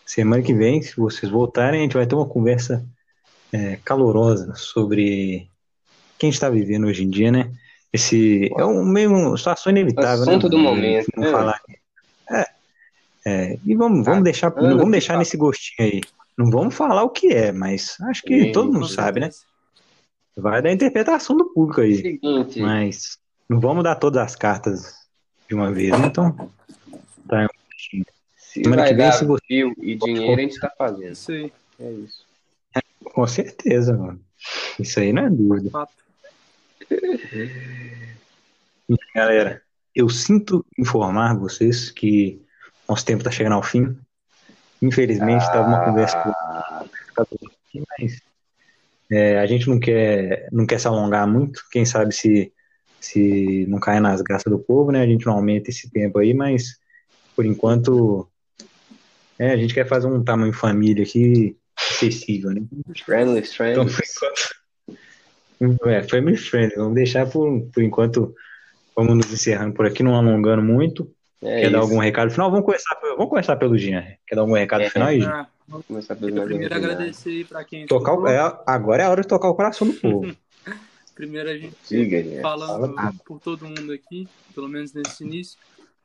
Semana 0.05 0.43
que 0.43 0.53
vem, 0.53 0.81
se 0.81 0.97
vocês 0.97 1.31
voltarem, 1.31 1.79
a 1.79 1.83
gente 1.83 1.95
vai 1.95 2.05
ter 2.05 2.15
uma 2.15 2.27
conversa 2.27 2.85
é, 3.53 3.77
calorosa 3.83 4.53
sobre 4.55 5.49
quem 6.17 6.29
está 6.29 6.49
vivendo 6.49 6.87
hoje 6.87 7.03
em 7.03 7.09
dia, 7.09 7.31
né? 7.31 7.51
Esse 7.91 8.51
é 8.57 8.65
um 8.65 8.83
meio 8.83 9.11
uma 9.11 9.37
situação 9.37 9.71
inevitável, 9.71 10.25
né? 10.25 10.31
Assunto 10.31 10.49
do 10.49 10.57
mano? 10.57 10.75
momento, 10.75 11.07
Não 11.15 11.23
né? 11.23 11.31
falar. 11.31 11.61
É, 13.27 13.53
é, 13.53 13.59
e 13.65 13.75
vamos, 13.75 14.05
vamos 14.05 14.21
Ah, 14.21 14.23
deixar, 14.23 14.53
Ana, 14.57 14.75
vamos 14.77 14.91
deixar 14.91 15.17
nesse 15.17 15.35
gostinho 15.35 15.89
aí. 15.89 16.01
Não 16.37 16.49
vamos 16.49 16.73
falar 16.73 17.03
o 17.03 17.09
que 17.09 17.27
é, 17.33 17.51
mas 17.51 17.97
acho 18.01 18.21
que 18.21 18.45
Sim, 18.45 18.51
todo 18.53 18.71
mundo 18.71 18.87
sabe, 18.87 19.19
né? 19.19 19.29
Vai 20.37 20.61
da 20.61 20.71
interpretação 20.71 21.35
do 21.35 21.51
público 21.51 21.81
aí. 21.81 21.97
Seguinte, 21.97 22.61
Mas 22.61 23.17
não 23.49 23.59
vamos 23.59 23.83
dar 23.83 23.95
todas 23.95 24.21
as 24.23 24.35
cartas 24.35 24.93
de 25.49 25.55
uma 25.55 25.73
vez, 25.73 25.91
né? 25.99 26.07
Então, 26.07 26.31
tá. 27.27 27.47
se 27.75 28.03
semana 28.63 28.83
vai 28.83 28.89
que 28.89 28.95
vem, 28.95 29.05
dar 29.05 29.11
se 29.11 29.25
você- 29.25 29.43
e 29.49 29.95
dinheiro, 29.95 30.39
a 30.39 30.43
gente 30.43 30.59
tá 30.59 30.71
fazendo. 30.77 31.11
Isso 31.13 31.31
aí. 31.31 31.51
É 31.79 31.91
isso. 31.91 32.25
Com 33.13 33.27
certeza, 33.27 33.97
mano. 33.97 34.21
Isso 34.79 34.99
aí 34.99 35.11
não 35.11 35.25
é 35.25 35.29
dúvida. 35.29 35.69
Fato. 35.71 35.91
Galera, 39.13 39.61
eu 39.93 40.07
sinto 40.07 40.65
informar 40.77 41.35
vocês 41.37 41.89
que 41.89 42.45
nosso 42.87 43.05
tempo 43.05 43.23
tá 43.23 43.31
chegando 43.31 43.53
ao 43.53 43.63
fim. 43.63 43.97
Infelizmente, 44.81 45.41
estava 45.43 45.67
uma 45.67 45.83
conversa 45.83 46.17
com 46.21 46.31
aqui, 47.21 47.83
mas 47.99 48.21
é, 49.11 49.39
a 49.39 49.45
gente 49.45 49.67
não 49.67 49.79
quer, 49.79 50.47
não 50.51 50.65
quer 50.65 50.79
se 50.79 50.87
alongar 50.87 51.27
muito. 51.27 51.61
Quem 51.71 51.85
sabe 51.85 52.13
se, 52.13 52.53
se 52.99 53.65
não 53.67 53.79
cair 53.79 53.99
nas 53.99 54.21
graças 54.21 54.51
do 54.51 54.59
povo, 54.59 54.91
né? 54.91 55.01
A 55.01 55.07
gente 55.07 55.25
não 55.25 55.33
aumenta 55.33 55.69
esse 55.69 55.89
tempo 55.89 56.19
aí, 56.19 56.33
mas 56.33 56.77
por 57.35 57.45
enquanto 57.45 58.27
é, 59.39 59.51
a 59.51 59.57
gente 59.57 59.73
quer 59.73 59.87
fazer 59.87 60.07
um 60.07 60.23
tamanho 60.23 60.53
família 60.53 61.03
aqui 61.03 61.57
acessível, 61.75 62.51
né? 62.51 62.61
Friendly, 63.05 63.39
Então, 63.39 63.53
friendly. 63.53 63.93
por 63.95 64.03
enquanto. 64.03 64.57
É, 65.87 66.03
family 66.03 66.37
friendly. 66.37 66.75
Vamos 66.75 66.93
deixar 66.93 67.27
por, 67.27 67.59
por 67.73 67.81
enquanto. 67.81 68.35
Vamos 68.95 69.15
nos 69.17 69.33
encerrando 69.33 69.73
por 69.73 69.87
aqui, 69.87 70.03
não 70.03 70.13
alongando 70.15 70.61
muito. 70.61 71.11
É 71.41 71.45
Quer 71.45 71.61
isso. 71.63 71.71
dar 71.71 71.79
algum 71.79 71.99
recado 71.99 72.31
final? 72.31 72.49
Vamos 72.49 72.65
começar, 72.65 72.95
pelo- 72.95 73.15
vamos 73.15 73.29
começar 73.29 73.55
pelo 73.55 73.77
Jean. 73.77 74.01
Quer 74.25 74.35
dar 74.35 74.41
algum 74.41 74.53
recado 74.53 74.81
É. 74.83 74.89
final 74.89 75.07
aí, 75.09 75.21
Jean? 75.21 75.29
Ah, 75.31 75.47
vou 75.67 75.83
Começar 75.83 76.15
queria 76.15 76.35
mais 76.35 76.47
primeiro 76.47 76.75
agradecer 76.75 77.29
aí 77.29 77.45
pra 77.45 77.63
quem 77.63 77.85
Tocar 77.85 78.13
o- 78.13 78.27
escutou. 78.27 78.31
é, 78.33 78.63
agora 78.65 79.03
é 79.03 79.05
a 79.05 79.09
hora 79.09 79.21
de 79.21 79.27
tocar 79.27 79.49
o 79.49 79.55
coração 79.55 79.87
do 79.87 79.93
povo. 80.01 80.35
Primeiro 81.13 81.49
a 81.49 81.57
gente 81.57 81.75
Diga, 81.89 82.41
falando 82.41 82.95
Fala. 82.95 83.13
por 83.25 83.39
todo 83.39 83.65
mundo 83.65 83.91
aqui, 83.91 84.27
pelo 84.53 84.67
menos 84.67 84.93
nesse 84.93 85.23
início. 85.23 85.57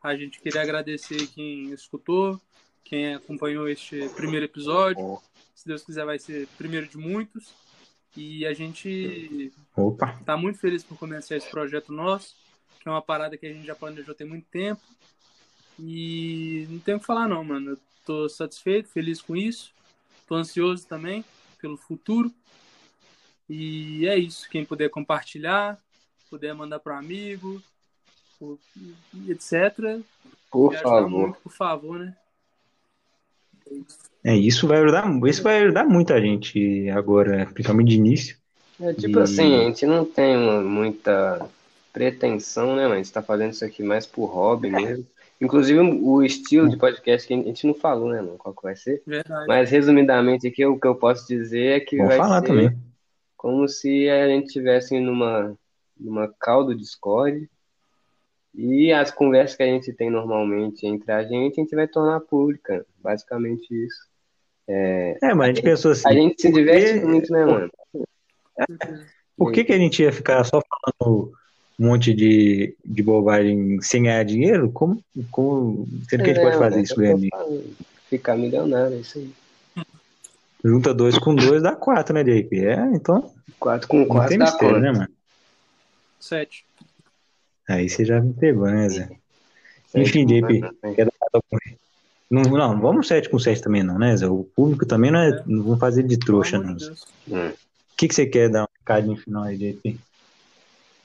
A 0.03 0.17
gente 0.17 0.41
queria 0.41 0.63
agradecer 0.63 1.27
quem 1.29 1.71
escutou, 1.71 2.41
quem 2.85 3.15
acompanhou 3.15 3.69
este 3.69 4.09
primeiro 4.17 4.47
episódio. 4.47 5.19
Se 5.55 5.67
Deus 5.67 5.83
quiser, 5.85 6.05
vai 6.05 6.19
ser 6.19 6.49
primeiro 6.59 6.89
de 6.89 6.97
muitos. 6.99 7.53
E 8.17 8.45
a 8.47 8.53
gente 8.53 9.53
Opa, 9.77 10.19
tá 10.27 10.37
muito 10.37 10.59
feliz 10.59 10.83
por 10.83 10.99
começar 10.99 11.37
esse 11.37 11.49
projeto 11.51 11.93
nosso, 11.93 12.35
que 12.81 12.89
é 12.89 12.91
uma 12.91 13.01
parada 13.01 13.37
que 13.37 13.47
a 13.47 13.53
gente 13.53 13.67
já 13.67 13.75
planejou 13.75 14.15
tem 14.15 14.27
muito 14.27 14.47
tempo. 14.51 14.81
E 15.79 16.67
não 16.71 16.79
tenho 16.79 16.97
o 16.99 17.01
que 17.01 17.07
falar 17.07 17.29
não, 17.29 17.43
mano. 17.43 17.71
Eu 17.71 17.79
tô 18.05 18.29
satisfeito, 18.29 18.89
feliz 18.89 19.21
com 19.21 19.37
isso. 19.37 19.73
Tô 20.27 20.35
ansioso 20.35 20.87
também 20.87 21.25
pelo 21.61 21.77
futuro. 21.77 22.33
E 23.49 24.07
é 24.07 24.17
isso. 24.17 24.49
Quem 24.49 24.65
puder 24.65 24.89
compartilhar, 24.91 25.79
puder 26.31 26.55
mandar 26.55 26.79
para 26.79 26.95
um 26.95 26.99
amigo, 26.99 27.63
etc. 29.29 30.01
Por 30.51 30.75
favor. 30.77 31.09
muito, 31.09 31.39
por 31.41 31.53
favor, 31.53 31.99
né? 31.99 32.17
é 34.25 34.37
isso 34.37 34.67
vai 34.69 34.79
ajudar, 34.79 35.05
isso 35.27 35.43
vai 35.43 35.63
ajudar 35.63 35.85
muito 35.85 36.13
a 36.13 36.21
gente 36.21 36.89
agora, 36.91 37.47
principalmente 37.47 37.89
de 37.89 37.97
início. 37.97 38.37
É 38.81 38.93
tipo 38.93 39.19
E- 39.19 39.23
assim, 39.23 39.55
a 39.55 39.65
gente 39.65 39.87
não 39.87 40.05
tem 40.05 40.37
muita 40.37 41.49
pretensão, 41.93 42.75
né, 42.77 42.85
mas 42.85 42.93
a 42.93 42.97
gente 42.97 43.13
tá 43.13 43.23
fazendo 43.23 43.53
isso 43.53 43.65
aqui 43.65 43.83
mais 43.83 44.07
por 44.07 44.27
hobby 44.27 44.71
mesmo. 44.71 45.07
Inclusive, 45.43 45.81
o 45.81 46.23
estilo 46.23 46.69
de 46.69 46.77
podcast 46.77 47.27
que 47.27 47.35
a 47.35 47.37
gente 47.37 47.67
não 47.67 47.75
falou, 47.75 48.09
né, 48.11 48.23
mano? 48.23 48.39
Qual 48.39 48.55
que 48.55 48.63
vai 48.63 48.77
ser? 48.77 49.03
Verdade. 49.05 49.47
Mas, 49.49 49.71
resumidamente, 49.71 50.47
aqui, 50.47 50.65
o 50.65 50.79
que 50.79 50.87
eu 50.87 50.95
posso 50.95 51.27
dizer 51.27 51.77
é 51.77 51.81
que 51.81 51.97
Vou 51.97 52.07
vai 52.07 52.17
falar 52.17 52.41
ser 52.43 52.47
também. 52.47 52.79
como 53.37 53.67
se 53.69 54.09
a 54.09 54.29
gente 54.29 54.47
estivesse 54.47 55.01
numa, 55.01 55.59
numa 55.99 56.29
call 56.41 56.65
do 56.65 56.77
Discord 56.77 57.51
e 58.55 58.93
as 58.93 59.11
conversas 59.11 59.57
que 59.57 59.63
a 59.65 59.67
gente 59.67 59.93
tem 59.93 60.11
normalmente 60.11 60.87
entre 60.87 61.11
a 61.11 61.25
gente, 61.25 61.61
a 61.61 61.65
gente 61.65 61.75
vai 61.75 61.89
tornar 61.89 62.21
pública. 62.21 62.87
Basicamente 63.03 63.67
isso. 63.75 64.07
É, 64.69 65.19
mas 65.35 65.41
a 65.41 65.47
gente 65.49 65.63
pensou 65.63 65.91
assim, 65.91 66.09
A 66.09 66.13
gente 66.13 66.41
se 66.41 66.53
diverte 66.53 67.01
que- 67.01 67.05
muito, 67.05 67.33
né, 67.33 67.45
mano? 67.45 67.71
Por 69.37 69.51
que, 69.51 69.65
que 69.65 69.73
a 69.73 69.79
gente 69.79 70.03
ia 70.03 70.13
ficar 70.13 70.45
só 70.45 70.61
falando 70.61 71.33
um 71.79 71.87
monte 71.87 72.13
de, 72.15 72.77
de 72.85 73.03
bobagem 73.03 73.81
sem 73.81 74.05
ganhar 74.05 74.25
dinheiro? 74.25 74.71
Como, 74.71 75.03
como, 75.31 75.87
sendo 76.09 76.25
que 76.25 76.31
a 76.31 76.35
gente 76.35 76.39
É, 76.39 76.43
pode 76.43 76.59
fazer 76.59 76.83
isso 76.83 76.93
é 76.93 76.95
o 76.95 76.97
que 76.97 77.03
eu 77.03 77.17
ganhando? 77.17 77.31
tô 77.31 77.37
falando. 77.37 77.77
Ficar 78.09 78.37
milionário, 78.37 78.97
é 78.97 79.01
isso 79.01 79.19
aí. 79.19 79.31
Junta 80.65 80.95
dois 80.95 81.19
com 81.19 81.35
dois 81.35 81.63
dá 81.63 81.75
quatro, 81.75 82.15
né, 82.15 82.23
JP? 82.23 82.65
É, 82.65 82.85
então 82.95 83.33
Quatro 83.59 83.89
com 83.89 84.07
quatro 84.07 84.29
tem 84.29 84.39
dá 84.39 84.45
mistério, 84.45 84.81
né, 84.81 84.93
mano? 84.93 85.09
Sete. 86.21 86.65
Aí 87.69 87.89
você 87.89 88.05
já 88.05 88.21
me 88.21 88.33
pegou, 88.33 88.67
né, 88.67 88.89
Zé? 88.89 89.09
Sete 89.89 90.21
Enfim, 90.21 90.27
JP, 90.27 90.61
quer 90.95 91.07
dar 91.07 91.13
não, 92.31 92.43
não, 92.45 92.81
vamos 92.81 93.09
7 93.09 93.29
com 93.29 93.39
7 93.39 93.61
também 93.61 93.83
não, 93.83 93.99
né, 93.99 94.17
Zé? 94.17 94.27
O 94.27 94.43
público 94.43 94.87
também 94.87 95.11
não, 95.11 95.19
é, 95.21 95.43
não 95.47 95.63
vamos 95.63 95.79
fazer 95.79 96.03
de 96.03 96.19
trouxa, 96.19 96.59
Pelo 96.59 96.71
não. 96.71 96.77
de 96.77 96.91
O 96.91 97.55
que, 97.95 98.09
que 98.09 98.15
você 98.15 98.25
quer 98.25 98.49
dar 98.49 98.63
um 98.63 98.67
recadinho 98.79 99.17
final 99.19 99.43
aí, 99.45 99.59
JP? 99.59 100.01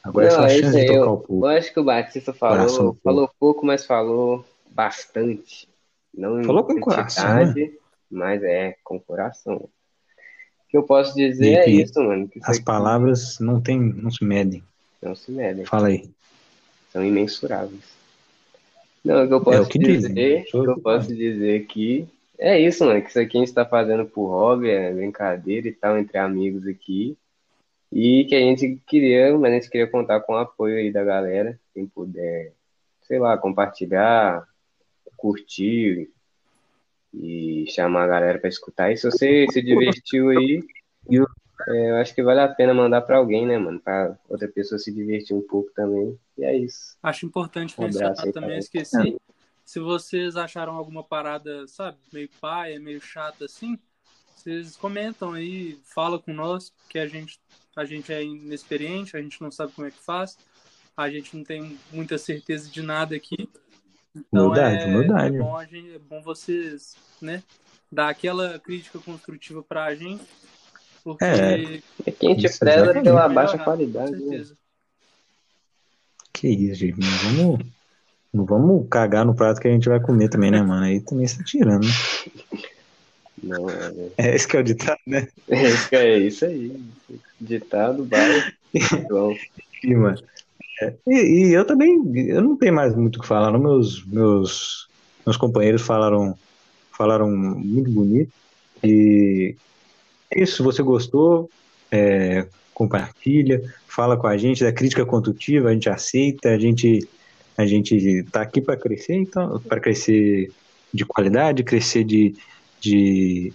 Agora 0.07 0.25
é 0.27 0.29
Não, 0.29 0.35
só 0.37 0.43
a 0.43 0.45
é 0.45 0.49
chance 0.49 0.79
de 0.79 0.85
tocar 0.87 0.99
eu- 0.99 1.25
o. 1.27 1.45
Eu 1.45 1.45
acho 1.47 1.73
que 1.73 1.79
o 1.79 1.83
Batista 1.83 2.33
falou, 2.33 2.97
falou 3.03 3.29
pouco, 3.39 3.65
mas 3.65 3.85
falou 3.85 4.45
bastante. 4.69 5.67
Não 6.13 6.43
Falou 6.43 6.63
com 6.63 6.79
coração, 6.79 7.35
né? 7.35 7.71
mas 8.09 8.41
é 8.41 8.75
com 8.83 8.99
coração. 8.99 9.55
O 9.55 9.69
que 10.69 10.77
eu 10.77 10.83
posso 10.83 11.13
dizer 11.15 11.53
é 11.59 11.69
E- 11.69 11.75
e 11.79 11.81
isso, 11.83 12.01
mano. 12.01 12.27
Que 12.27 12.39
isso 12.39 12.49
As 12.49 12.57
aqui 12.57 12.65
palavras 12.65 13.39
não 13.39 13.59
tem, 13.61 13.77
não 13.79 14.09
se 14.09 14.23
medem. 14.23 14.63
não 15.01 15.13
se 15.15 15.31
medem, 15.31 15.65
Fala 15.65 15.87
aí. 15.89 16.09
são 16.91 17.05
imensuráveis. 17.05 17.83
Não, 19.03 19.23
o 19.23 19.27
que 19.27 19.33
eu 19.33 19.41
posso 19.41 19.57
É 19.57 19.61
o 19.61 19.67
que 19.67 19.79
dizer, 19.79 20.09
né? 20.13 20.41
Que 20.43 20.57
eu 20.57 20.75
que 20.75 20.81
posso 20.81 21.13
dizer 21.15 21.61
aqui 21.61 22.07
é 22.39 22.59
isso, 22.59 22.85
mano. 22.85 23.01
Que 23.01 23.09
isso 23.09 23.19
aqui 23.19 23.37
a 23.37 23.39
gente 23.41 23.53
tá 23.53 23.65
fazendo 23.65 24.05
por 24.05 24.27
hobby, 24.27 24.69
é 24.69 24.93
brincadeira 24.93 25.67
e 25.67 25.71
tal, 25.73 25.97
entre 25.97 26.17
amigos 26.17 26.65
aqui. 26.67 27.17
E 27.91 28.25
que 28.25 28.35
a 28.35 28.39
gente 28.39 28.81
queria, 28.85 29.37
mas 29.37 29.51
a 29.51 29.55
gente 29.55 29.69
queria 29.69 29.87
contar 29.89 30.19
com 30.21 30.33
o 30.33 30.37
apoio 30.37 30.77
aí 30.77 30.91
da 30.91 31.03
galera. 31.03 31.59
Quem 31.73 31.87
puder, 31.87 32.53
sei 33.03 33.19
lá, 33.19 33.37
compartilhar, 33.37 34.47
curtir 35.15 36.09
e 37.13 37.65
chamar 37.69 38.03
a 38.03 38.07
galera 38.07 38.39
pra 38.39 38.49
escutar. 38.49 38.91
E 38.91 38.97
se 38.97 39.09
você 39.09 39.45
se 39.49 39.61
divertiu 39.61 40.29
aí, 40.29 40.61
é, 41.69 41.89
eu 41.89 41.95
acho 41.95 42.13
que 42.13 42.21
vale 42.21 42.41
a 42.41 42.47
pena 42.47 42.73
mandar 42.73 43.01
pra 43.01 43.17
alguém, 43.17 43.47
né, 43.47 43.57
mano? 43.57 43.79
Pra 43.79 44.17
outra 44.29 44.47
pessoa 44.47 44.77
se 44.77 44.93
divertir 44.93 45.35
um 45.35 45.41
pouco 45.41 45.71
também. 45.73 46.17
E 46.37 46.43
é 46.43 46.55
isso. 46.55 46.97
Acho 47.01 47.25
importante 47.25 47.73
Um 47.77 47.85
mencionar 47.85 48.15
aí, 48.19 48.31
também, 48.31 48.59
esqueci. 48.59 49.17
Se 49.65 49.79
vocês 49.79 50.37
acharam 50.37 50.73
alguma 50.75 51.03
parada, 51.03 51.67
sabe, 51.67 51.97
meio 52.13 52.29
paia, 52.39 52.79
meio 52.79 53.01
chata 53.01 53.45
assim, 53.45 53.77
vocês 54.37 54.77
comentam 54.77 55.33
aí, 55.33 55.77
fala 55.83 56.19
com 56.19 56.31
nós, 56.33 56.71
que 56.89 56.99
a 56.99 57.07
gente, 57.07 57.39
a 57.75 57.83
gente 57.83 58.13
é 58.13 58.23
inexperiente, 58.23 59.17
a 59.17 59.21
gente 59.21 59.41
não 59.41 59.51
sabe 59.51 59.73
como 59.73 59.87
é 59.87 59.91
que 59.91 59.97
faz, 60.03 60.37
a 60.95 61.09
gente 61.09 61.35
não 61.35 61.43
tem 61.43 61.77
muita 61.91 62.17
certeza 62.17 62.69
de 62.69 62.81
nada 62.81 63.15
aqui. 63.15 63.49
Então 64.15 64.45
Humildade, 64.45 64.83
é, 64.83 64.85
humildade. 64.85 65.35
é 65.35 65.39
bom 65.39 65.57
a 65.57 65.65
gente, 65.65 65.95
é 65.95 65.99
bom 65.99 66.21
vocês, 66.21 66.95
né, 67.21 67.43
dar 67.91 68.09
aquela 68.09 68.59
crítica 68.59 68.99
construtiva 68.99 69.63
pra 69.63 69.93
gente, 69.95 70.23
porque 71.03 71.23
É, 71.23 71.81
É 72.05 72.11
quem 72.11 72.35
te 72.35 72.45
Isso, 72.45 72.59
preza 72.59 72.87
pela 72.87 73.01
melhorar, 73.01 73.29
baixa 73.29 73.57
qualidade, 73.57 74.11
né? 74.11 74.45
Que 76.33 76.49
isso, 76.49 76.75
gente. 76.75 76.99
Não 76.99 77.09
vamos, 77.09 77.65
não 78.33 78.45
vamos 78.45 78.87
cagar 78.89 79.25
no 79.25 79.35
prato 79.35 79.59
que 79.59 79.67
a 79.67 79.71
gente 79.71 79.89
vai 79.89 79.99
comer 79.99 80.29
também, 80.29 80.51
né, 80.51 80.61
mano? 80.61 80.83
Aí 80.83 81.01
também 81.01 81.25
você 81.25 81.37
tá 81.37 81.43
tirando. 81.43 81.85
né? 81.85 81.93
Não, 83.47 83.69
é, 83.69 83.93
É 84.17 84.35
esse 84.35 84.47
que 84.47 84.57
é 84.57 84.59
o 84.59 84.63
ditado, 84.63 84.99
né? 85.05 85.27
é 85.47 85.63
isso- 85.69 85.95
é 85.95 86.17
isso 86.19 86.45
aí. 86.45 86.71
Ditado, 87.39 88.05
mano. 89.95 90.17
É, 90.81 90.93
E, 91.07 91.47
e 91.49 91.53
eu 91.53 91.65
também, 91.65 91.99
eu 92.29 92.41
não 92.41 92.55
tenho 92.55 92.73
mais 92.73 92.95
muito 92.95 93.17
o 93.17 93.21
que 93.21 93.27
falar. 93.27 93.51
Não. 93.51 93.59
Meus, 93.59 94.05
meus, 94.05 94.87
meus 95.25 95.37
companheiros 95.37 95.81
falaram, 95.81 96.37
falaram 96.91 97.29
muito 97.29 97.89
bonito. 97.89 98.31
E 98.83 99.55
é 100.31 100.43
isso, 100.43 100.57
se 100.57 100.61
você 100.63 100.83
gostou, 100.83 101.49
é, 101.91 102.45
compartilha, 102.73 103.61
fala 103.87 104.15
com 104.17 104.27
a 104.27 104.37
gente, 104.37 104.63
da 104.63 104.71
crítica 104.71 105.05
construtiva, 105.05 105.69
a 105.69 105.73
gente 105.73 105.89
aceita, 105.89 106.49
a 106.49 106.59
gente 106.59 107.07
a 107.57 107.65
gente 107.65 108.21
tá 108.31 108.41
aqui 108.43 108.61
para 108.61 108.77
crescer, 108.77 109.15
então, 109.15 109.59
para 109.61 109.79
crescer 109.79 110.51
de 110.93 111.03
qualidade, 111.03 111.63
crescer 111.63 112.03
de, 112.03 112.35
de, 112.79 113.53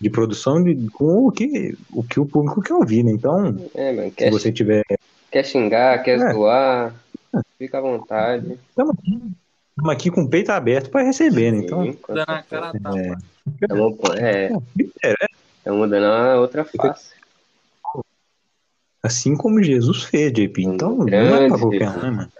de 0.00 0.10
produção 0.10 0.62
de, 0.62 0.74
com 0.90 1.26
o 1.26 1.32
que, 1.32 1.76
o 1.92 2.02
que 2.02 2.18
o 2.20 2.26
público 2.26 2.60
quer 2.62 2.74
ouvir, 2.74 3.02
né? 3.04 3.12
Então, 3.12 3.56
é, 3.74 3.92
mano, 3.92 4.12
se 4.16 4.30
você 4.30 4.52
tiver 4.52 4.82
quer 5.30 5.44
xingar, 5.44 6.02
quer 6.02 6.18
É. 6.20 6.32
zoar, 6.32 6.94
fica 7.58 7.78
à 7.78 7.80
vontade. 7.80 8.58
Estamos 8.68 8.96
aqui 9.90 10.10
com 10.10 10.22
o 10.22 10.28
peito 10.28 10.50
aberto 10.50 10.90
para 10.90 11.02
receber, 11.04 11.50
né? 11.52 11.58
Então, 11.58 11.78
Dando 12.08 12.20
a 12.20 12.24
certeza. 12.42 12.44
cara 12.50 12.68
a 12.68 12.72
tapa. 12.72 12.98
é, 12.98 13.16
Estamos, 13.62 13.98
é, 14.18 14.52
é, 15.04 15.14
estamos 15.58 15.90
dando 15.90 16.04
uma 16.06 16.34
outra 16.36 16.64
face. 16.64 17.10
assim 19.02 19.36
como 19.36 19.62
Jesus 19.62 20.04
fez, 20.04 20.32
JP. 20.32 20.62
Então, 20.64 20.96
não 20.96 21.06
é 21.08 21.10
Grande 21.10 21.48
para 21.48 21.58
qualquer 21.58 21.88
um, 21.88 22.02
né, 22.02 22.10
mano? 22.10 22.32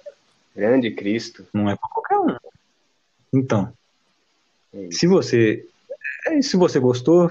Grande 0.54 0.90
Cristo. 0.90 1.46
Não 1.52 1.68
é 1.70 1.76
para 1.76 1.88
qualquer 1.88 2.18
um. 2.18 2.36
Então, 3.34 3.72
É 4.74 4.88
se 4.90 5.06
você 5.06 5.66
é, 6.26 6.42
se 6.42 6.56
você 6.56 6.78
gostou, 6.78 7.30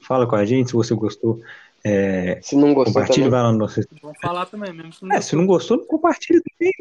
fala 0.00 0.26
com 0.26 0.36
a 0.36 0.44
gente. 0.44 0.68
Se 0.68 0.74
você 0.74 0.94
gostou, 0.94 1.40
é, 1.84 2.38
Se 2.42 2.56
não 2.56 2.74
gostou 2.74 2.92
compartilha, 2.94 3.26
também, 3.26 3.30
vai 3.30 3.42
lá 3.42 3.52
no 3.52 3.58
nosso 3.58 3.80
Vamos 4.02 4.18
falar 4.20 4.46
também, 4.46 4.72
mesmo 4.72 4.92
se 4.92 5.04
não 5.04 5.16
É, 5.16 5.20
se 5.20 5.36
não 5.36 5.46
gostou, 5.46 5.78
compartilha 5.80 6.40
também. 6.58 6.72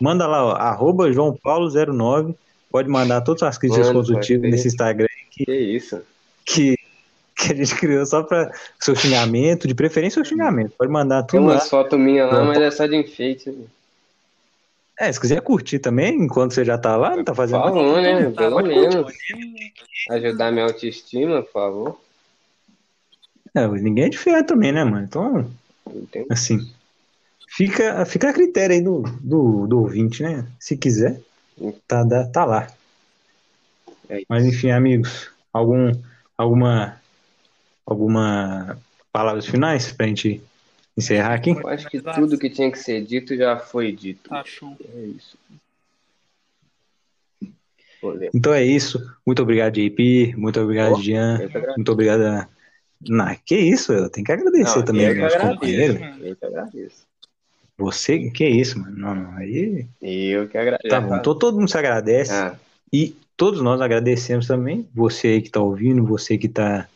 Manda 0.00 0.26
lá, 0.26 0.44
ó, 0.44 0.50
arroba 0.52 1.10
João 1.12 1.34
Paulo 1.34 1.68
09. 1.70 2.34
Pode 2.70 2.88
mandar 2.88 3.22
todas 3.22 3.42
as 3.42 3.56
críticas 3.56 3.86
Manda, 3.86 3.98
construtivas 4.00 4.50
nesse 4.50 4.68
Instagram 4.68 5.06
que 5.30 5.50
isso. 5.50 6.00
que, 6.44 6.76
que 7.34 7.52
a 7.52 7.56
gente 7.56 7.74
criou 7.76 8.04
só 8.04 8.22
para 8.22 8.52
seu 8.78 8.94
xingamento, 8.94 9.66
de 9.66 9.74
preferência 9.74 10.20
o 10.20 10.24
xingamento. 10.24 10.72
Pode 10.76 10.90
mandar 10.92 11.22
Tem 11.22 11.38
tudo 11.40 11.48
lá. 11.48 11.54
umas 11.54 11.70
fotos 11.70 11.98
minhas 11.98 12.30
lá, 12.30 12.38
Não, 12.40 12.46
mas 12.46 12.58
é 12.58 12.70
só 12.70 12.86
de 12.86 12.96
enfeite. 12.96 13.48
né? 13.50 13.64
É, 14.98 15.12
se 15.12 15.20
quiser 15.20 15.40
curtir 15.42 15.78
também, 15.78 16.14
enquanto 16.22 16.54
você 16.54 16.64
já 16.64 16.78
tá 16.78 16.96
lá, 16.96 17.14
não 17.14 17.22
tá 17.24 17.34
fazendo 17.34 17.60
Por 17.62 17.74
nada. 17.74 17.80
favor, 17.80 18.00
né? 18.02 18.30
Pelo 18.30 18.62
menos. 18.62 18.94
fotinho. 18.94 19.54
Ajudar 20.10 20.50
minha 20.52 20.64
autoestima, 20.64 21.42
por 21.42 21.52
favor. 21.52 22.00
É, 23.54 23.66
ninguém 23.68 24.04
é 24.04 24.08
de 24.08 24.18
ferro 24.18 24.44
também, 24.46 24.72
né, 24.72 24.84
mano? 24.84 25.04
Então, 25.04 25.50
tem- 26.10 26.26
assim, 26.30 26.58
fica, 27.48 28.04
fica 28.06 28.30
a 28.30 28.32
critério 28.32 28.74
aí 28.74 28.82
do, 28.82 29.02
do, 29.20 29.66
do 29.66 29.78
ouvinte, 29.80 30.22
né? 30.22 30.46
Se 30.58 30.76
quiser, 30.76 31.20
tá, 31.86 32.04
tá 32.32 32.44
lá. 32.44 32.66
É. 34.08 34.22
Mas 34.28 34.44
enfim, 34.44 34.70
amigos, 34.70 35.30
algum, 35.52 35.90
alguma, 36.38 37.00
alguma 37.84 38.78
palavras 39.12 39.46
finais 39.46 39.92
pra 39.92 40.06
gente 40.06 40.42
encerrar 40.96 41.34
aqui? 41.34 41.50
Eu 41.50 41.68
acho 41.68 41.88
que 41.88 42.00
tudo 42.00 42.38
que 42.38 42.48
tinha 42.50 42.70
que 42.70 42.78
ser 42.78 43.02
dito 43.04 43.36
já 43.36 43.58
foi 43.58 43.92
dito. 43.92 44.28
Tá 44.30 44.42
show. 44.44 44.76
É 44.94 45.00
isso. 45.06 45.38
Então 48.34 48.52
é 48.54 48.62
isso. 48.64 49.00
Muito 49.26 49.42
obrigado, 49.42 49.74
JP. 49.74 50.34
Muito 50.36 50.60
obrigado, 50.60 50.94
Oh, 50.94 51.02
Jean. 51.02 51.40
Muito 51.76 51.92
obrigado. 51.92 52.22
A... 52.22 52.48
Não, 53.08 53.36
que 53.44 53.56
isso, 53.56 53.92
eu 53.92 54.08
tenho 54.08 54.24
que 54.24 54.32
agradecer 54.32 54.78
Não, 54.78 54.84
também 54.84 55.06
eu 55.06 55.14
meus 55.16 55.34
agradeço. 55.34 55.54
companheiros. 55.54 56.00
Eu 56.20 56.36
que 56.36 56.44
agradeço. 56.46 57.06
Você, 57.78 58.30
que 58.30 58.46
isso, 58.48 58.78
mano? 58.78 58.96
Não, 58.96 59.14
não, 59.14 59.36
aí. 59.36 59.86
Eu 60.00 60.48
que 60.48 60.56
agradeço. 60.56 60.88
Tá 60.88 61.00
bom, 61.00 61.18
todo, 61.20 61.38
todo 61.38 61.58
mundo 61.58 61.68
se 61.70 61.76
agradece. 61.76 62.32
Ah, 62.32 62.54
E 62.92 63.14
todos 63.36 63.60
nós 63.60 63.80
agradecemos 63.80 64.46
também. 64.46 64.88
Você 64.94 65.28
aí 65.28 65.42
que 65.42 65.50
tá 65.50 65.60
ouvindo, 65.60 66.04
você 66.04 66.38
que 66.38 66.48
tá, 66.48 66.88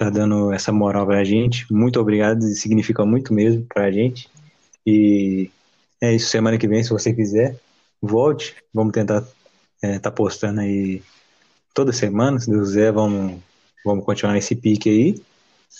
que 0.00 0.04
tá 0.04 0.08
dando 0.08 0.50
essa 0.50 0.72
moral 0.72 1.06
pra 1.06 1.22
gente. 1.22 1.70
Muito 1.70 2.00
obrigado, 2.00 2.42
significa 2.54 3.04
muito 3.04 3.34
mesmo 3.34 3.66
pra 3.66 3.92
gente. 3.92 4.30
E 4.86 5.50
é 6.00 6.14
isso, 6.14 6.30
semana 6.30 6.56
que 6.56 6.66
vem, 6.66 6.82
se 6.82 6.88
você 6.88 7.12
quiser, 7.12 7.56
volte. 8.00 8.56
Vamos 8.72 8.92
tentar 8.92 9.22
é, 9.82 9.98
tá 9.98 10.10
postando 10.10 10.60
aí 10.60 11.02
toda 11.74 11.92
semana, 11.92 12.40
se 12.40 12.50
Deus 12.50 12.68
quiser, 12.68 12.92
vamos, 12.92 13.38
vamos 13.84 14.04
continuar 14.04 14.32
nesse 14.32 14.56
pique 14.56 14.88
aí. 14.88 15.22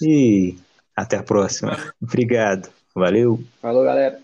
E 0.02 0.54
até 0.94 1.16
a 1.16 1.22
próxima. 1.22 1.78
Obrigado. 2.00 2.68
Valeu. 2.94 3.42
falou, 3.62 3.84
galera. 3.84 4.20